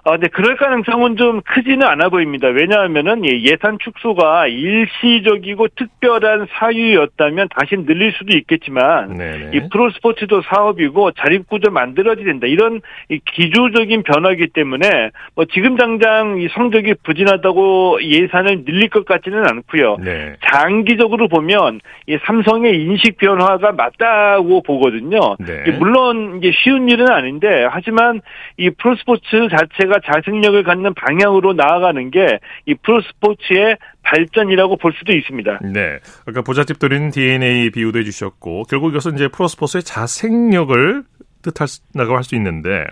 아, 0.05 0.17
네, 0.17 0.27
그럴 0.27 0.55
가능성은 0.55 1.17
좀 1.17 1.41
크지는 1.41 1.85
않아 1.85 2.09
보입니다. 2.09 2.47
왜냐하면은 2.47 3.25
예, 3.25 3.41
예산 3.41 3.77
축소가 3.79 4.47
일시적이고 4.47 5.67
특별한 5.75 6.47
사유였다면 6.51 7.49
다시 7.55 7.75
늘릴 7.75 8.13
수도 8.13 8.35
있겠지만 8.37 9.17
네네. 9.17 9.51
이 9.53 9.69
프로스포츠도 9.69 10.41
사업이고 10.43 11.11
자립구조 11.11 11.71
만들어야 11.71 12.15
된다. 12.15 12.47
이런 12.47 12.81
이 13.09 13.19
기조적인 13.19 14.03
변화이기 14.03 14.47
때문에 14.47 15.11
뭐 15.35 15.45
지금 15.45 15.75
당장 15.75 16.39
이 16.39 16.47
성적이 16.49 16.95
부진하다고 17.03 18.01
예산을 18.03 18.65
늘릴 18.65 18.89
것 18.89 19.05
같지는 19.05 19.47
않고요. 19.47 19.97
네. 19.97 20.35
장기적으로 20.45 21.27
보면 21.27 21.81
이 22.07 22.17
삼성의 22.23 22.81
인식 22.81 23.17
변화가 23.17 23.73
맞다고 23.73 24.63
보거든요. 24.63 25.35
네. 25.39 25.71
물론 25.77 26.37
이게 26.37 26.51
쉬운 26.53 26.89
일은 26.89 27.09
아닌데 27.09 27.67
하지만 27.69 28.21
이 28.57 28.69
프로스포츠 28.69 29.49
자체가 29.49 29.98
자생력을 30.05 30.63
갖는 30.63 30.93
방향으로 30.93 31.53
나아가는 31.53 32.11
게 32.11 32.39
이 32.65 32.75
프로스포츠의 32.75 33.77
발전이라고 34.03 34.77
볼 34.77 34.93
수도 34.97 35.13
있습니다. 35.13 35.59
네. 35.73 35.99
아까 36.25 36.41
부잣집 36.41 36.79
도린 36.79 37.11
DNA 37.11 37.71
비유도 37.71 37.99
해주셨고 37.99 38.63
결국 38.69 38.89
이것은 38.89 39.15
이제 39.15 39.27
프로스포츠의 39.27 39.83
자생력을 39.83 41.03
뜻한다고 41.41 42.15
할 42.17 42.23
수 42.23 42.35
있는데 42.35 42.83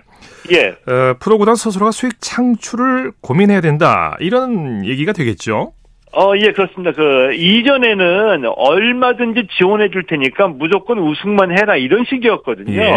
예. 0.50 0.68
어, 0.90 1.14
프로구단 1.20 1.54
스스로가 1.54 1.90
수익 1.92 2.14
창출을 2.20 3.12
고민해야 3.20 3.60
된다 3.60 4.16
이런 4.20 4.84
얘기가 4.86 5.12
되겠죠. 5.12 5.72
어, 6.12 6.34
예, 6.36 6.52
그렇습니다. 6.52 6.92
그, 6.92 7.32
이전에는 7.34 8.44
얼마든지 8.56 9.48
지원해 9.58 9.90
줄 9.90 10.04
테니까 10.04 10.48
무조건 10.48 10.98
우승만 10.98 11.50
해라, 11.50 11.76
이런 11.76 12.04
식이었거든요. 12.04 12.80
예. 12.80 12.90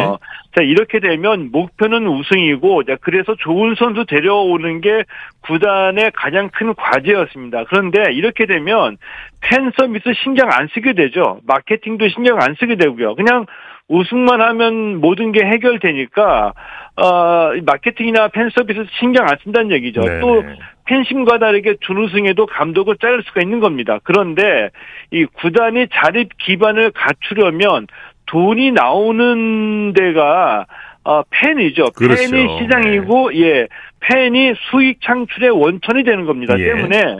자, 0.55 0.63
이렇게 0.63 0.99
되면 0.99 1.49
목표는 1.51 2.07
우승이고, 2.07 2.83
자, 2.83 2.95
그래서 3.01 3.35
좋은 3.35 3.75
선수 3.75 4.05
데려오는 4.05 4.81
게 4.81 5.03
구단의 5.41 6.11
가장 6.15 6.49
큰 6.49 6.73
과제였습니다. 6.73 7.65
그런데 7.65 8.13
이렇게 8.13 8.45
되면 8.45 8.97
팬 9.41 9.71
서비스 9.77 10.13
신경 10.23 10.49
안 10.51 10.67
쓰게 10.73 10.93
되죠. 10.93 11.39
마케팅도 11.45 12.09
신경 12.09 12.41
안 12.41 12.55
쓰게 12.59 12.75
되고요. 12.75 13.15
그냥 13.15 13.45
우승만 13.87 14.41
하면 14.41 15.01
모든 15.01 15.31
게 15.33 15.43
해결되니까, 15.45 16.53
어, 16.95 17.51
마케팅이나 17.65 18.29
팬 18.29 18.49
서비스 18.49 18.85
신경 18.99 19.27
안 19.27 19.35
쓴다는 19.43 19.71
얘기죠. 19.71 20.01
네네. 20.01 20.19
또, 20.21 20.43
팬심과 20.91 21.37
다르게 21.37 21.75
준우승에도 21.79 22.45
감독을 22.47 22.97
자를 22.97 23.23
수가 23.23 23.41
있는 23.41 23.61
겁니다. 23.61 23.99
그런데 24.03 24.69
이 25.11 25.23
구단이 25.25 25.87
자립 25.93 26.37
기반을 26.37 26.91
갖추려면 26.91 27.87
돈이 28.25 28.71
나오는 28.71 29.93
데가 29.93 30.65
어, 31.03 31.23
팬이죠. 31.29 31.91
그렇죠. 31.95 32.29
팬이 32.29 32.59
시장이고 32.59 33.35
예 33.35 33.67
팬이 34.01 34.53
수익 34.69 35.01
창출의 35.01 35.49
원천이 35.51 36.03
되는 36.03 36.25
겁니다. 36.25 36.59
예. 36.59 36.65
때문에 36.65 37.17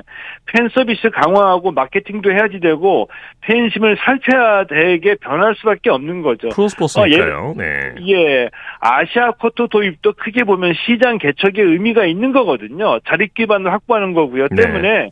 팬 0.54 0.68
서비스 0.70 1.10
강화하고 1.10 1.72
마케팅도 1.72 2.32
해야지 2.32 2.60
되고 2.60 3.10
팬심을 3.42 3.98
살펴야 3.98 4.66
되게 4.66 5.16
변할 5.16 5.56
수밖에 5.56 5.90
없는 5.90 6.22
거죠. 6.22 6.50
프로스포츠니까요. 6.50 7.56
네. 7.58 7.96
예, 8.08 8.50
아시아 8.80 9.32
쿼터 9.32 9.68
도입도 9.68 10.14
크게 10.14 10.44
보면 10.44 10.74
시장 10.86 11.18
개척에 11.18 11.62
의미가 11.62 12.06
있는 12.06 12.32
거거든요. 12.34 13.00
자립 13.08 13.34
기반을 13.34 13.72
확보하는 13.72 14.14
거고요. 14.14 14.48
네. 14.52 14.62
때문에 14.64 15.10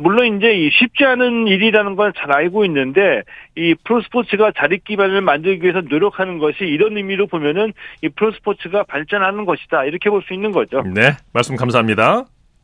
물론 0.00 0.36
이제 0.36 0.52
이 0.52 0.70
쉽지 0.72 1.04
않은 1.04 1.46
일이라는 1.46 1.96
건 1.96 2.10
잘 2.16 2.32
알고 2.32 2.64
있는데 2.64 3.22
이 3.56 3.74
프로스포츠가 3.84 4.50
자립 4.56 4.84
기반을 4.84 5.20
만들기 5.20 5.62
위해서 5.62 5.80
노력하는 5.88 6.38
것이 6.38 6.64
이런 6.64 6.96
의미로 6.96 7.28
보면은 7.28 7.72
이 8.02 8.08
프로스포츠가 8.08 8.82
발전하는 8.82 9.44
것이다 9.44 9.84
이렇게 9.84 10.10
볼 10.10 10.20
수 10.22 10.34
있는 10.34 10.50
거죠. 10.52 10.82
네. 10.82 11.12
말씀 11.32 11.54
감사합니다. 11.56 12.24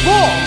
스포츠 0.00 0.40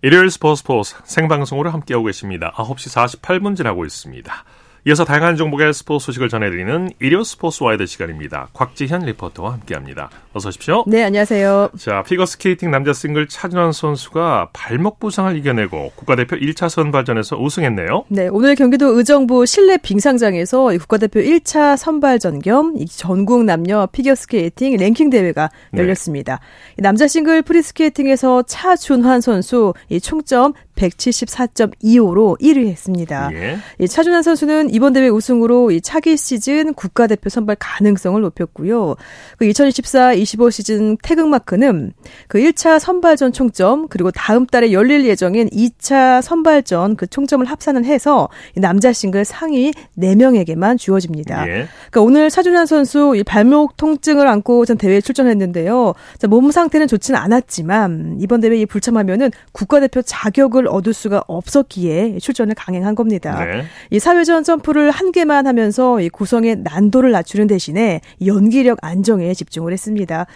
일요일 0.00 0.30
스포츠 0.30 0.60
스포츠 0.60 0.94
생방송으로 1.04 1.70
함께하고 1.70 2.06
계십니다. 2.06 2.52
9시 2.56 3.20
48분 3.20 3.54
지나고 3.54 3.84
있습니다. 3.84 4.44
이어서 4.88 5.04
다양한 5.04 5.34
종목의 5.34 5.74
스포츠 5.74 6.06
소식을 6.06 6.28
전해드리는 6.28 6.90
일요 7.00 7.24
스포츠 7.24 7.64
와이드 7.64 7.86
시간입니다. 7.86 8.46
곽지현 8.52 9.00
리포터와 9.06 9.54
함께합니다. 9.54 10.10
어서 10.32 10.48
오십시오. 10.48 10.84
네, 10.86 11.02
안녕하세요. 11.02 11.70
자, 11.76 12.04
피겨스케이팅 12.04 12.70
남자 12.70 12.92
싱글 12.92 13.26
차준환 13.26 13.72
선수가 13.72 14.50
발목 14.52 15.00
부상을 15.00 15.36
이겨내고 15.36 15.90
국가대표 15.96 16.36
1차 16.36 16.68
선발전에서 16.68 17.36
우승했네요. 17.36 18.04
네, 18.06 18.28
오늘 18.28 18.54
경기도 18.54 18.96
의정부 18.96 19.44
실내 19.44 19.76
빙상장에서 19.76 20.72
이 20.72 20.78
국가대표 20.78 21.18
1차 21.18 21.76
선발전 21.76 22.42
겸 22.42 22.79
이 22.79 22.86
전국 22.86 23.42
남녀 23.42 23.88
피겨스케이팅 23.90 24.76
랭킹 24.76 25.10
대회가 25.10 25.50
네. 25.72 25.82
열렸습니다. 25.82 26.38
이 26.78 26.82
남자 26.82 27.08
싱글 27.08 27.42
프리스케이팅에서 27.42 28.44
차준환 28.44 29.20
선수 29.20 29.74
이 29.88 30.00
총점 30.00 30.52
174.25로 30.76 32.40
1위 32.40 32.68
했습니다. 32.68 33.30
예. 33.32 33.58
이 33.78 33.88
차준환 33.88 34.22
선수는 34.22 34.72
이번 34.72 34.92
대회 34.92 35.08
우승으로 35.08 35.70
이 35.70 35.80
차기 35.80 36.16
시즌 36.16 36.74
국가대표 36.74 37.28
선발 37.28 37.56
가능성을 37.58 38.20
높였고요. 38.20 38.94
그 39.38 39.46
2024-25 39.46 40.50
시즌 40.50 40.96
태극마크는 41.02 41.92
그 42.28 42.38
1차 42.38 42.78
선발전 42.78 43.32
총점 43.32 43.88
그리고 43.88 44.10
다음 44.10 44.46
달에 44.46 44.72
열릴 44.72 45.06
예정인 45.06 45.48
2차 45.48 46.22
선발전 46.22 46.96
그 46.96 47.06
총점을 47.06 47.44
합산을 47.46 47.84
해서 47.84 48.28
이 48.56 48.60
남자 48.60 48.92
싱글 48.92 49.24
상위 49.24 49.72
4명에게만 49.98 50.78
주어집니다. 50.78 51.48
예. 51.48 51.66
그러니까 51.90 52.00
오늘 52.02 52.30
차준환 52.30 52.66
선수 52.66 53.14
이 53.16 53.24
발목 53.24 53.76
통증을 53.76 54.26
안고 54.28 54.66
전 54.66 54.76
대회에 54.76 55.00
출전했는데요. 55.00 55.94
자, 56.18 56.26
몸 56.28 56.50
상태는 56.50 56.86
좋지는 56.86 57.18
않았지만 57.18 58.18
이번 58.20 58.40
대회에 58.40 58.66
불참하면은 58.66 59.30
국가대표 59.52 60.02
자격을 60.02 60.65
얻을 60.68 60.92
수가 60.92 61.22
없었기에 61.26 62.18
출전을 62.18 62.54
강행한 62.54 62.94
겁니다. 62.94 63.44
네. 63.44 63.64
이 63.90 63.98
4회전 63.98 64.44
점프를 64.44 64.90
한 64.90 65.12
개만 65.12 65.46
하면서 65.46 66.00
이 66.00 66.08
구성의 66.08 66.56
난도를 66.64 67.10
낮추는 67.12 67.46
대신에 67.46 68.00
연기력 68.24 68.78
안정에 68.82 69.32
집중을 69.34 69.72
했습니다. 69.72 70.26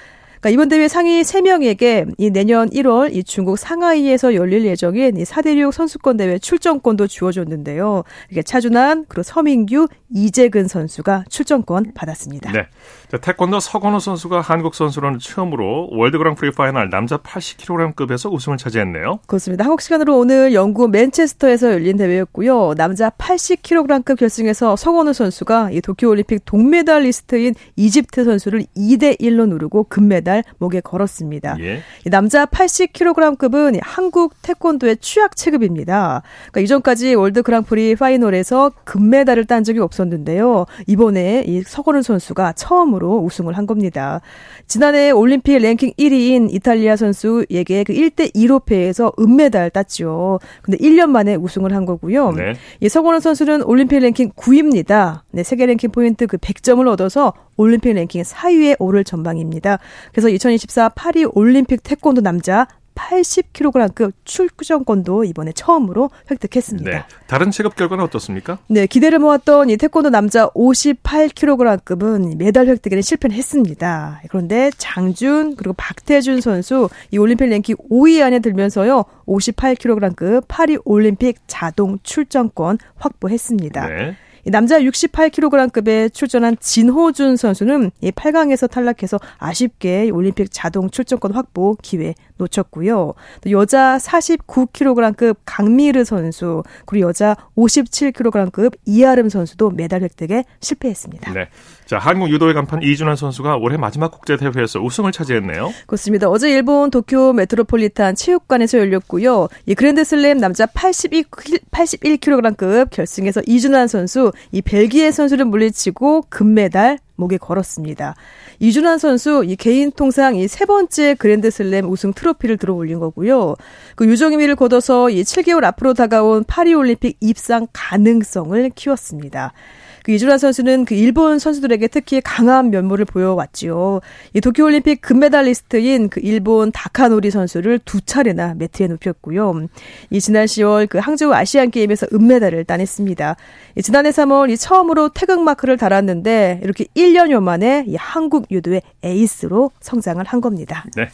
그러니까 0.40 0.50
이번 0.54 0.68
대회 0.70 0.88
상위 0.88 1.20
3명에게 1.20 2.14
이 2.16 2.30
내년 2.30 2.70
1월 2.70 3.14
이 3.14 3.22
중국 3.22 3.58
상하이에서 3.58 4.34
열릴 4.34 4.64
예정인 4.64 5.18
이 5.18 5.22
4대륙 5.22 5.70
선수권 5.70 6.16
대회 6.16 6.38
출전권도 6.38 7.08
주어졌는데요. 7.08 8.04
이게 8.30 8.42
차준환, 8.42 9.04
그리고 9.08 9.22
서민규, 9.22 9.88
이재근 10.12 10.68
선수가 10.68 11.24
출전권 11.28 11.92
받았습니다. 11.94 12.52
네. 12.52 12.66
자, 13.10 13.18
태권도 13.18 13.60
서건우 13.60 14.00
선수가 14.00 14.40
한국 14.40 14.74
선수로는 14.74 15.18
처음으로 15.18 15.88
월드 15.92 16.18
그랑프리 16.18 16.52
파이널 16.52 16.90
남자 16.90 17.16
80kg급에서 17.18 18.32
우승을 18.32 18.58
차지했네요. 18.58 19.20
그렇습니다. 19.26 19.64
한국 19.64 19.80
시간으로 19.80 20.18
오늘 20.18 20.52
영국 20.52 20.90
맨체스터에서 20.90 21.72
열린 21.72 21.96
대회였고요. 21.96 22.74
남자 22.76 23.10
80kg급 23.10 24.16
결승에서 24.16 24.76
서건우 24.76 25.12
선수가 25.12 25.70
이 25.72 25.80
도쿄올림픽 25.80 26.44
동메달리스트인 26.44 27.54
이집트 27.76 28.24
선수를 28.24 28.64
2대 28.76 29.20
1로 29.20 29.48
누르고 29.48 29.84
금메달 29.84 30.44
목에 30.58 30.80
걸었습니다. 30.80 31.56
예. 31.60 31.82
이 32.06 32.10
남자 32.10 32.46
80kg급은 32.46 33.78
한국 33.82 34.34
태권도의 34.42 34.98
취약 34.98 35.36
체급입니다. 35.36 36.22
그러니까 36.50 36.60
이전까지 36.60 37.14
월드 37.14 37.42
그랑프리 37.42 37.94
파이널에서 37.96 38.72
금메달을 38.84 39.46
딴 39.46 39.64
적이 39.64 39.80
없었 39.80 39.99
없었는데요. 40.00 40.66
이번에 40.86 41.44
이 41.46 41.62
서건우 41.62 42.02
선수가 42.02 42.52
처음으로 42.52 43.18
우승을 43.18 43.56
한 43.56 43.66
겁니다. 43.66 44.20
지난해 44.66 45.10
올림픽 45.10 45.58
랭킹 45.58 45.92
1위인 45.98 46.52
이탈리아 46.52 46.96
선수에게 46.96 47.84
그 47.84 47.92
1대 47.92 48.32
2로 48.34 48.64
패해서 48.64 49.12
은메달 49.18 49.70
땄죠. 49.70 50.40
근데 50.62 50.78
1년 50.78 51.10
만에 51.10 51.34
우승을 51.34 51.74
한 51.74 51.84
거고요. 51.84 52.32
네. 52.32 52.54
이 52.80 52.88
서건우 52.88 53.20
선수는 53.20 53.62
올림픽 53.62 54.00
랭킹 54.00 54.30
9위입니다. 54.30 55.20
네, 55.32 55.42
세계 55.42 55.66
랭킹 55.66 55.90
포인트 55.90 56.26
그 56.26 56.36
100점을 56.38 56.86
얻어서 56.88 57.32
올림픽 57.56 57.92
랭킹 57.92 58.22
4위에 58.22 58.76
오를 58.78 59.04
전망입니다. 59.04 59.78
그래서 60.12 60.28
2024 60.28 60.90
파리 60.90 61.24
올림픽 61.24 61.82
태권도 61.82 62.22
남자 62.22 62.66
80kg급 63.08 64.12
출전권도 64.24 65.24
이번에 65.24 65.52
처음으로 65.52 66.10
획득했습니다. 66.30 66.90
네. 66.90 67.04
다른 67.26 67.50
체급 67.50 67.76
결과는 67.76 68.04
어떻습니까? 68.04 68.58
네, 68.68 68.86
기대를 68.86 69.18
모았던 69.18 69.70
이 69.70 69.76
태권도 69.76 70.10
남자 70.10 70.48
58kg급은 70.50 72.36
메달 72.36 72.66
획득에는 72.66 73.02
실패를 73.02 73.36
했습니다. 73.36 74.20
그런데 74.28 74.70
장준 74.76 75.56
그리고 75.56 75.72
박태준 75.74 76.40
선수 76.40 76.88
이 77.10 77.18
올림픽 77.18 77.46
랭킹 77.46 77.76
5위 77.90 78.22
안에 78.22 78.40
들면서요. 78.40 79.04
58kg급 79.26 80.44
파리 80.48 80.78
올림픽 80.84 81.38
자동 81.46 81.98
출전권 82.02 82.78
확보했습니다. 82.96 83.88
네. 83.88 84.16
이 84.46 84.50
남자 84.50 84.80
68kg급에 84.80 86.12
출전한 86.12 86.56
진호준 86.58 87.36
선수는 87.36 87.90
이 88.00 88.10
8강에서 88.10 88.70
탈락해서 88.70 89.18
아쉽게 89.38 90.10
올림픽 90.10 90.48
자동 90.50 90.90
출전권 90.90 91.32
확보 91.32 91.76
기회 91.82 92.14
놓쳤고요. 92.36 93.14
또 93.42 93.50
여자 93.50 93.98
49kg급 93.98 95.36
강미르 95.44 96.04
선수 96.04 96.62
그리고 96.86 97.08
여자 97.08 97.36
57kg급 97.56 98.76
이아름 98.86 99.28
선수도 99.28 99.70
메달 99.70 100.02
획득에 100.02 100.44
실패했습니다. 100.60 101.32
네. 101.32 101.48
자, 101.90 101.98
한국 101.98 102.30
유도의 102.30 102.54
간판 102.54 102.84
이준환 102.84 103.16
선수가 103.16 103.56
올해 103.56 103.76
마지막 103.76 104.12
국제 104.12 104.36
대회에서 104.36 104.78
우승을 104.78 105.10
차지했네요. 105.10 105.72
그렇습니다. 105.88 106.28
어제 106.28 106.48
일본 106.48 106.88
도쿄 106.88 107.32
메트로폴리탄 107.32 108.14
체육관에서 108.14 108.78
열렸고요. 108.78 109.48
이 109.66 109.74
그랜드슬램 109.74 110.38
남자 110.38 110.66
82, 110.66 111.24
81kg급 111.72 112.90
결승에서 112.90 113.42
이준환 113.44 113.88
선수 113.88 114.30
이 114.52 114.62
벨기에 114.62 115.10
선수를 115.10 115.46
물리치고 115.46 116.26
금메달 116.28 117.00
목에 117.16 117.38
걸었습니다. 117.38 118.14
이준환 118.60 118.98
선수 118.98 119.42
이 119.44 119.56
개인 119.56 119.90
통상 119.90 120.36
이 120.36 120.46
세 120.46 120.66
번째 120.66 121.14
그랜드슬램 121.14 121.90
우승 121.90 122.12
트로피를 122.12 122.56
들어 122.56 122.72
올린 122.72 123.00
거고요. 123.00 123.56
그 123.96 124.06
유종의미를 124.06 124.54
거둬서 124.54 125.10
이 125.10 125.22
7개월 125.22 125.64
앞으로 125.64 125.94
다가온 125.94 126.44
파리 126.46 126.72
올림픽 126.72 127.16
입상 127.20 127.66
가능성을 127.72 128.70
키웠습니다. 128.76 129.52
그 130.02 130.12
이준환 130.12 130.38
선수는 130.38 130.84
그 130.84 130.94
일본 130.94 131.38
선수들에게 131.38 131.88
특히 131.88 132.20
강한 132.20 132.70
면모를 132.70 133.04
보여왔지요. 133.04 134.00
이 134.34 134.40
도쿄올림픽 134.40 135.00
금메달리스트인 135.00 136.08
그 136.08 136.20
일본 136.22 136.72
다카노리 136.72 137.30
선수를 137.30 137.80
두 137.84 138.00
차례나 138.00 138.54
매트에 138.54 138.86
눕혔고요. 138.88 139.66
이 140.10 140.20
지난 140.20 140.46
10월 140.46 140.88
그 140.88 140.98
항저우 140.98 141.32
아시안 141.32 141.70
게임에서 141.70 142.06
은메달을 142.12 142.64
따냈습니다. 142.64 143.36
이 143.76 143.82
지난해 143.82 144.10
3월 144.10 144.50
이 144.50 144.56
처음으로 144.56 145.10
태극 145.10 145.42
마크를 145.42 145.76
달았는데 145.76 146.60
이렇게 146.62 146.84
1년여 146.96 147.40
만에 147.40 147.84
이 147.86 147.96
한국 147.96 148.46
유도의 148.50 148.82
에이스로 149.02 149.70
성장을 149.80 150.22
한 150.24 150.40
겁니다. 150.40 150.84
네. 150.96 151.08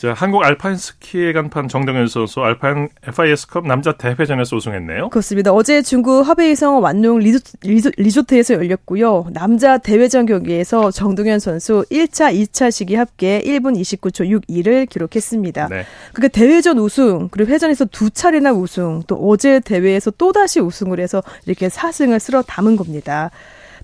자, 0.00 0.14
한국 0.14 0.42
알파인 0.42 0.78
스키의 0.78 1.34
간판 1.34 1.68
정동현 1.68 2.08
선수 2.08 2.40
알파인 2.40 2.88
FIS컵 3.06 3.66
남자 3.66 3.92
대회전에서 3.92 4.56
우승했네요. 4.56 5.10
그렇습니다. 5.10 5.52
어제 5.52 5.82
중국 5.82 6.22
화베이성 6.22 6.82
완농 6.82 7.18
리조트, 7.18 7.58
리조 7.98 8.22
트에서 8.22 8.54
열렸고요. 8.54 9.26
남자 9.34 9.76
대회전 9.76 10.24
경기에서 10.24 10.90
정동현 10.90 11.38
선수 11.38 11.84
1차, 11.90 12.34
2차 12.34 12.70
시기 12.70 12.94
합계 12.94 13.42
1분 13.42 13.78
29초 13.78 14.40
62를 14.48 14.88
기록했습니다. 14.88 15.68
네. 15.68 15.84
그게 16.14 16.28
대회전 16.28 16.78
우승, 16.78 17.28
그리고 17.30 17.50
회전에서 17.50 17.84
두 17.84 18.08
차례나 18.08 18.52
우승, 18.52 19.02
또 19.06 19.16
어제 19.16 19.60
대회에서 19.60 20.12
또다시 20.12 20.60
우승을 20.60 20.98
해서 20.98 21.22
이렇게 21.44 21.68
4승을 21.68 22.18
쓸어 22.20 22.40
담은 22.40 22.76
겁니다. 22.76 23.30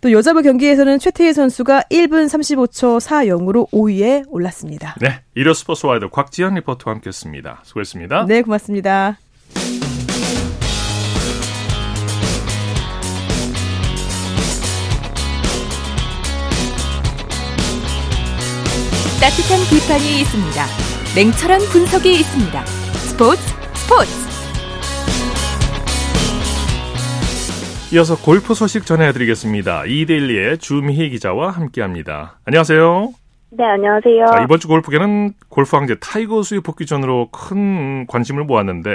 또 0.00 0.12
여자부 0.12 0.42
경기에서는 0.42 0.98
최태희 0.98 1.32
선수가 1.32 1.84
1분 1.90 2.26
35초 2.28 3.00
40으로 3.00 3.70
5위에 3.70 4.24
올랐습니다. 4.28 4.96
네. 5.00 5.20
일요 5.34 5.54
스포츠 5.54 5.86
와이드 5.86 6.08
곽지현 6.10 6.54
리포터와 6.54 6.96
함께했습니다. 6.96 7.60
수고했습니다. 7.64 8.26
네, 8.26 8.42
고맙습니다. 8.42 9.18
따뜻한 19.20 19.58
비판이 19.70 20.20
있습니다. 20.20 20.66
냉철한 21.16 21.60
분석이 21.72 22.12
있습니다. 22.20 22.66
스포츠 22.66 23.40
스포츠 23.74 24.25
이어서 27.92 28.16
골프 28.16 28.52
소식 28.52 28.84
전해드리겠습니다. 28.84 29.84
이데일리의 29.86 30.58
주미희 30.58 31.10
기자와 31.10 31.50
함께합니다. 31.52 32.40
안녕하세요. 32.44 33.12
네, 33.50 33.64
안녕하세요. 33.64 34.26
자, 34.26 34.42
이번 34.42 34.58
주 34.58 34.66
골프계는 34.66 35.34
골프 35.48 35.76
황제 35.76 35.94
타이거 36.00 36.42
우즈의 36.42 36.62
복귀전으로 36.62 37.28
큰 37.30 38.04
관심을 38.08 38.42
모았는데 38.42 38.90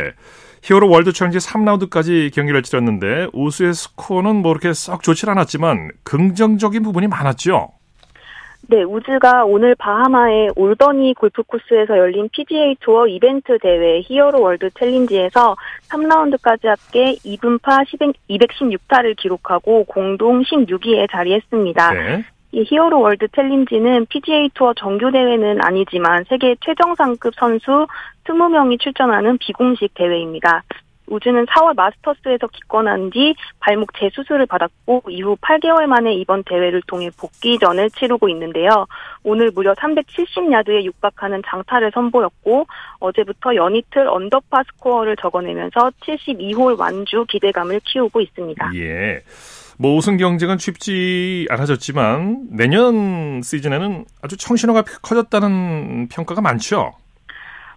히어로 0.64 0.90
월드 0.90 1.14
챌린지 1.14 1.38
3라운드까지 1.38 2.34
경기를 2.34 2.64
치렀는데 2.64 3.28
우즈의 3.32 3.74
스코어는 3.74 4.36
뭐 4.36 4.52
이렇게 4.52 4.74
썩 4.74 5.04
좋질 5.04 5.30
않았지만 5.30 5.92
긍정적인 6.04 6.84
부분이 6.84 7.08
많았죠. 7.08 7.70
네, 8.72 8.84
우즈가 8.84 9.44
오늘 9.44 9.76
바하마의 9.76 10.52
올버니 10.56 11.14
골프 11.16 11.44
코스에서 11.44 11.98
열린 11.98 12.30
PGA 12.32 12.78
투어 12.80 13.06
이벤트 13.06 13.60
대회 13.60 14.00
히어로 14.00 14.42
월드 14.42 14.70
챌린지에서 14.70 15.58
3라운드까지 15.90 16.68
합계 16.68 17.16
이븐파 17.16 17.84
216타를 18.30 19.18
기록하고 19.18 19.84
공동 19.84 20.42
16위에 20.44 21.12
자리했습니다. 21.12 21.92
네. 21.92 22.24
이 22.54 22.64
히어로 22.66 23.02
월드 23.02 23.28
챌린지는 23.36 24.06
PGA 24.06 24.50
투어 24.54 24.74
정규 24.74 25.12
대회는 25.12 25.60
아니지만 25.62 26.24
세계 26.30 26.56
최정상급 26.62 27.34
선수 27.36 27.88
20명이 28.24 28.80
출전하는 28.80 29.38
비공식 29.38 29.94
대회입니다. 29.96 30.64
우즈는 31.12 31.46
4월 31.46 31.76
마스터스에서 31.76 32.48
기권한 32.48 33.10
뒤 33.12 33.36
발목 33.60 33.94
재수술을 34.00 34.46
받았고 34.46 35.04
이후 35.10 35.36
8개월 35.42 35.86
만에 35.86 36.14
이번 36.14 36.44
대회를 36.44 36.82
통해 36.88 37.10
복귀전을 37.18 37.90
치르고 37.92 38.30
있는데요. 38.30 38.88
오늘 39.24 39.52
무려 39.54 39.74
370야드에 39.74 40.84
육박하는 40.86 41.42
장타를 41.46 41.92
선보였고 41.94 42.66
어제부터 43.00 43.56
연이틀 43.56 44.08
언더파 44.08 44.64
스코어를 44.64 45.18
적어내면서 45.18 45.92
72홀 46.02 46.80
완주 46.80 47.26
기대감을 47.28 47.82
키우고 47.84 48.22
있습니다. 48.22 48.72
예. 48.76 49.22
뭐 49.78 49.98
우승 49.98 50.18
경쟁은 50.18 50.60
쉽지 50.60 51.48
않아졌지만 51.50 52.48
내년 52.52 53.42
시즌에는 53.42 54.06
아주 54.22 54.38
청신호가 54.38 54.84
커졌다는 55.02 56.08
평가가 56.10 56.40
많죠. 56.40 56.94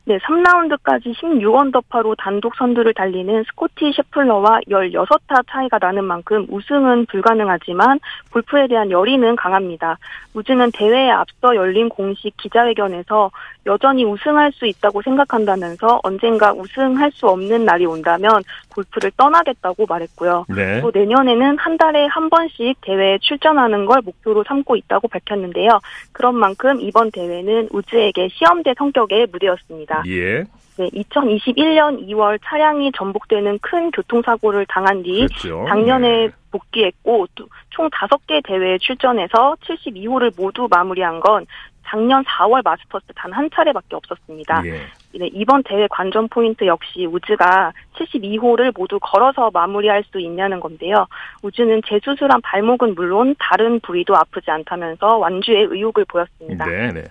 네, 0.07 0.19
3라운드까지 0.19 1.14
16언더파로 1.14 2.14
단독 2.19 2.55
선두를 2.57 2.93
달리는 2.93 3.43
스코티 3.45 3.93
셰플러와 3.97 4.61
16타 4.69 5.43
차이가 5.49 5.79
나는 5.81 6.05
만큼 6.05 6.47
우승은 6.51 7.07
불가능하지만 7.07 8.01
골프에 8.31 8.67
대한 8.67 8.90
열의는 8.90 9.37
강합니다. 9.37 9.97
우즈는 10.35 10.73
대회에 10.73 11.11
앞서 11.11 11.55
열린 11.55 11.88
공식 11.88 12.37
기자회견에서 12.37 13.31
여전히 13.67 14.05
우승할 14.05 14.53
수 14.53 14.67
있다고 14.67 15.01
생각한다면서 15.01 16.01
언젠가 16.03 16.53
우승할 16.53 17.11
수 17.12 17.27
없는 17.27 17.64
날이 17.64 17.87
온다면 17.87 18.43
골프를 18.75 19.11
떠나겠다고 19.17 19.87
말했고요. 19.88 20.45
네. 20.55 20.81
또 20.83 20.90
내년에는 20.93 21.57
한 21.57 21.79
달에 21.79 22.07
한 22.07 22.29
번씩 22.29 22.79
대회에 22.83 23.19
출전하는 23.23 23.87
걸 23.87 24.03
목표로 24.03 24.45
삼고 24.47 24.77
있다고 24.77 25.09
밝혔는데요. 25.09 25.81
그런 26.12 26.37
만큼 26.37 26.81
이번 26.81 27.11
대회는 27.11 27.69
우즈에게 27.73 28.29
시험대 28.33 28.75
성격의 28.77 29.29
무대였습니다. 29.33 29.93
예. 30.07 30.44
네, 30.76 30.88
2021년 30.88 32.09
2월 32.09 32.38
차량이 32.44 32.90
전복되는 32.96 33.59
큰 33.61 33.90
교통사고를 33.92 34.66
당한 34.68 35.02
뒤 35.04 35.26
그렇죠. 35.26 35.64
작년에 35.68 36.26
네. 36.26 36.30
복귀했고 36.50 37.28
또총 37.35 37.90
5개 37.90 38.42
대회에 38.44 38.79
출전해서 38.79 39.56
72호를 39.64 40.33
모두 40.37 40.66
마무리한 40.69 41.21
건 41.21 41.46
작년 41.87 42.25
4월 42.25 42.64
마스터스 42.64 43.04
단 43.14 43.33
한 43.33 43.48
차례밖에 43.54 43.94
없었습니다. 43.96 44.62
예. 44.66 44.81
네, 45.19 45.31
이번 45.33 45.62
대회 45.62 45.87
관전 45.88 46.29
포인트 46.29 46.66
역시 46.66 47.06
우즈가 47.06 47.73
72홀을 47.96 48.73
모두 48.77 48.98
걸어서 49.00 49.50
마무리할 49.52 50.04
수 50.10 50.19
있냐는 50.19 50.60
건데요. 50.60 51.06
우즈는 51.42 51.83
재수술한 51.87 52.40
발목은 52.42 52.94
물론 52.94 53.35
다른 53.38 53.81
부위도 53.81 54.16
아프지 54.16 54.50
않다면서 54.50 55.19
완주에 55.19 55.66
의욕을 55.71 56.04
보였습니다. 56.06 56.66
네, 56.66 56.92
네. 56.92 57.04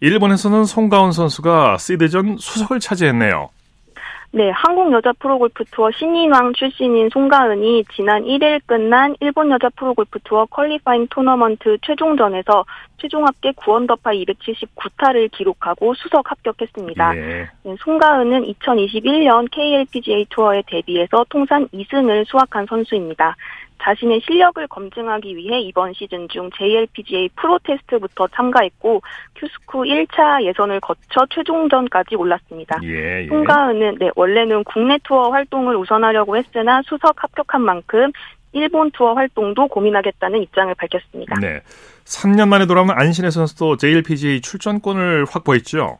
일본에서는 0.00 0.64
송가은 0.64 1.12
선수가 1.12 1.78
시드전 1.78 2.36
수석을 2.38 2.80
차지했네요. 2.80 3.50
네, 4.32 4.50
한국 4.50 4.92
여자 4.92 5.12
프로골프 5.18 5.64
투어 5.70 5.90
신인왕 5.90 6.52
출신인 6.52 7.08
송가은이 7.08 7.84
지난 7.94 8.22
1일 8.24 8.60
끝난 8.66 9.14
일본 9.20 9.50
여자 9.50 9.70
프로골프 9.70 10.18
투어 10.24 10.44
qualifying 10.46 11.06
토너먼트 11.08 11.78
최종전에서 11.80 12.64
최종 12.98 13.26
합계 13.26 13.52
9언더파 13.52 14.26
279타를 14.26 15.30
기록하고 15.32 15.94
수석 15.94 16.30
합격했습니다. 16.30 17.16
예. 17.16 17.48
네, 17.62 17.76
송가은은 17.80 18.42
2021년 18.52 19.48
KLPGA 19.50 20.26
투어에 20.28 20.62
데뷔해서 20.66 21.24
통산 21.30 21.66
2승을 21.68 22.26
수확한 22.26 22.66
선수입니다. 22.68 23.36
자신의 23.82 24.20
실력을 24.24 24.66
검증하기 24.68 25.36
위해 25.36 25.60
이번 25.60 25.92
시즌 25.92 26.28
중 26.28 26.50
JLPGA 26.56 27.30
프로 27.36 27.58
테스트부터 27.62 28.28
참가했고 28.28 29.02
큐스쿠 29.36 29.82
1차 29.82 30.44
예선을 30.44 30.80
거쳐 30.80 31.26
최종전까지 31.30 32.16
올랐습니다. 32.16 32.78
예, 32.82 33.24
예. 33.24 33.26
송가은은 33.28 33.96
네, 33.98 34.10
원래는 34.14 34.64
국내 34.64 34.98
투어 35.04 35.30
활동을 35.30 35.76
우선하려고 35.76 36.36
했으나 36.36 36.82
수석 36.86 37.22
합격한 37.22 37.62
만큼 37.62 38.10
일본 38.52 38.90
투어 38.92 39.12
활동도 39.12 39.68
고민하겠다는 39.68 40.42
입장을 40.42 40.74
밝혔습니다. 40.74 41.36
네. 41.40 41.60
3년 42.04 42.48
만에 42.48 42.66
돌아온 42.66 42.90
안신애 42.90 43.30
선수도 43.30 43.76
JLPGA 43.76 44.40
출전권을 44.40 45.26
확보했죠. 45.28 45.98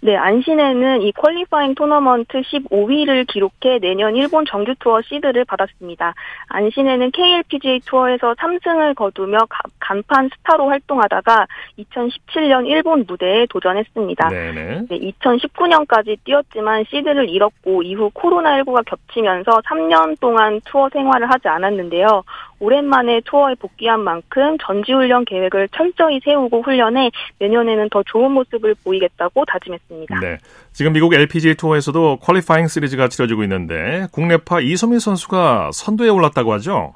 네, 0.00 0.14
안신애는 0.16 1.02
이 1.02 1.12
qualifying 1.12 1.74
tournament 1.74 2.40
15위를 2.42 3.26
기록해 3.26 3.78
내년 3.80 4.14
일본 4.14 4.44
정규 4.44 4.74
투어 4.78 5.00
시드를 5.02 5.44
받았습니다. 5.46 6.14
안신애는 6.48 7.10
KLPGA 7.12 7.80
투어에서 7.80 8.34
3승을 8.34 8.94
거두며 8.94 9.38
가- 9.48 9.62
간판 9.80 10.28
스타로 10.36 10.68
활동하다가 10.68 11.46
2017년 11.78 12.66
일본 12.66 13.04
무대에 13.08 13.46
도전했습니다. 13.46 14.28
네네. 14.28 14.82
네, 14.88 14.98
2019년까지 14.98 16.18
뛰었지만 16.24 16.84
시드를 16.90 17.28
잃었고 17.28 17.82
이후 17.82 18.10
코로나19가 18.14 18.84
겹치면서 18.84 19.50
3년 19.64 20.20
동안 20.20 20.60
투어 20.66 20.88
생활을 20.90 21.30
하지 21.30 21.48
않았는데요. 21.48 22.22
오랜만에 22.58 23.20
투어에 23.24 23.54
복귀한 23.56 24.00
만큼 24.00 24.56
전지훈련 24.64 25.24
계획을 25.24 25.68
철저히 25.76 26.20
세우고 26.24 26.62
훈련해 26.62 27.10
내년에는 27.38 27.88
더 27.90 28.02
좋은 28.04 28.32
모습을 28.32 28.74
보이겠다고 28.82 29.44
다짐했습니다. 29.44 30.20
네. 30.20 30.38
지금 30.72 30.92
미국 30.92 31.14
LPGA 31.14 31.54
투어에서도 31.54 32.18
퀄리파잉 32.20 32.68
시리즈가 32.68 33.08
치러지고 33.08 33.42
있는데 33.44 34.06
국내파 34.12 34.60
이소미 34.60 35.00
선수가 35.00 35.70
선두에 35.72 36.08
올랐다고 36.08 36.52
하죠. 36.54 36.94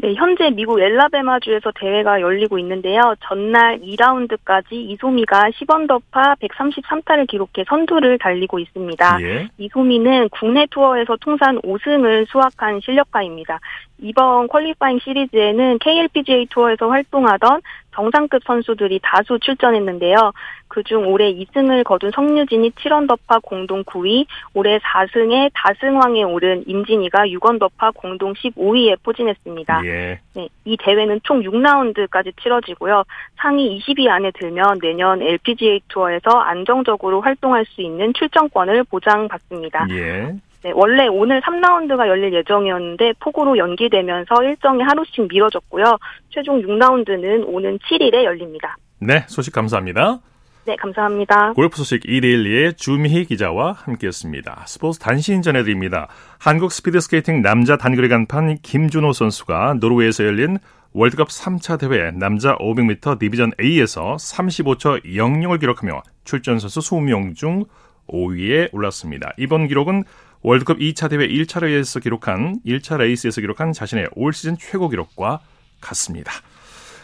네, 0.00 0.14
현재 0.14 0.50
미국 0.50 0.80
엘라베마주에서 0.80 1.72
대회가 1.74 2.20
열리고 2.20 2.58
있는데요. 2.60 3.14
전날 3.20 3.80
2라운드까지 3.80 4.72
이소미가 4.72 5.50
10언더파 5.50 6.38
133타를 6.38 7.26
기록해 7.26 7.64
선두를 7.66 8.18
달리고 8.18 8.60
있습니다. 8.60 9.22
예. 9.22 9.48
이소미는 9.58 10.28
국내 10.28 10.66
투어에서 10.70 11.16
통산 11.20 11.60
5승을 11.62 12.28
수확한 12.28 12.80
실력파입니다. 12.80 13.58
이번 14.00 14.46
퀄리파잉 14.46 15.00
시리즈에는 15.00 15.78
KLPGA 15.80 16.46
투어에서 16.50 16.88
활동하던 16.88 17.60
정상급 17.92 18.42
선수들이 18.46 19.00
다수 19.02 19.40
출전했는데요. 19.40 20.32
그중 20.78 21.08
올해 21.08 21.34
2승을 21.34 21.82
거둔 21.82 22.12
성유진이 22.14 22.70
7언더파 22.70 23.42
공동 23.42 23.82
9위, 23.82 24.26
올해 24.54 24.78
4승에 24.78 25.50
다승왕에 25.52 26.22
오른 26.22 26.62
임진희가 26.68 27.26
6언더파 27.26 27.94
공동 27.96 28.32
15위에 28.34 28.96
포진했습니다. 29.02 29.84
예. 29.86 30.20
네, 30.34 30.48
이 30.64 30.76
대회는 30.76 31.20
총 31.24 31.42
6라운드까지 31.42 32.32
치러지고요. 32.40 33.02
상위 33.38 33.76
20위 33.80 34.08
안에 34.08 34.30
들면 34.38 34.78
내년 34.80 35.20
LPGA 35.20 35.80
투어에서 35.88 36.30
안정적으로 36.30 37.22
활동할 37.22 37.64
수 37.64 37.82
있는 37.82 38.12
출전권을 38.14 38.84
보장받습니다. 38.84 39.88
예. 39.90 40.32
네, 40.62 40.72
원래 40.74 41.08
오늘 41.08 41.40
3라운드가 41.40 42.06
열릴 42.06 42.32
예정이었는데 42.34 43.14
폭우로 43.18 43.58
연기되면서 43.58 44.44
일정이 44.44 44.84
하루씩 44.84 45.26
미뤄졌고요. 45.28 45.98
최종 46.30 46.62
6라운드는 46.62 47.44
오는 47.48 47.78
7일에 47.78 48.22
열립니다. 48.22 48.76
네, 49.00 49.24
소식 49.26 49.52
감사합니다. 49.52 50.20
네, 50.68 50.76
감사합니다. 50.76 51.54
골프 51.54 51.78
소식 51.78 52.02
이데일리의 52.04 52.74
주미희 52.74 53.24
기자와 53.24 53.72
함께했습니다. 53.72 54.64
스포츠 54.66 54.98
단신 54.98 55.40
전해드립니다. 55.40 56.08
한국 56.36 56.72
스피드스케이팅 56.72 57.40
남자 57.40 57.78
단거리 57.78 58.10
간판 58.10 58.58
김준호 58.58 59.14
선수가 59.14 59.78
노르웨이에서 59.80 60.24
열린 60.24 60.58
월드컵 60.92 61.28
3차 61.28 61.80
대회 61.80 62.10
남자 62.10 62.54
500m 62.56 63.18
division 63.18 63.52
A에서 63.58 64.16
35초 64.16 65.06
00을 65.06 65.58
기록하며 65.58 66.02
출전 66.24 66.58
선수 66.58 66.80
20명 66.80 67.34
중 67.34 67.64
5위에 68.06 68.68
올랐습니다. 68.74 69.32
이번 69.38 69.68
기록은 69.68 70.04
월드컵 70.42 70.80
2차 70.80 71.08
대회 71.08 71.26
1차 71.26 71.62
레이스에서 71.62 72.00
기록한 72.00 72.60
1차 72.66 72.98
레이스에서 72.98 73.40
기록한 73.40 73.72
자신의 73.72 74.08
올 74.16 74.34
시즌 74.34 74.58
최고 74.58 74.90
기록과 74.90 75.40
같습니다. 75.80 76.30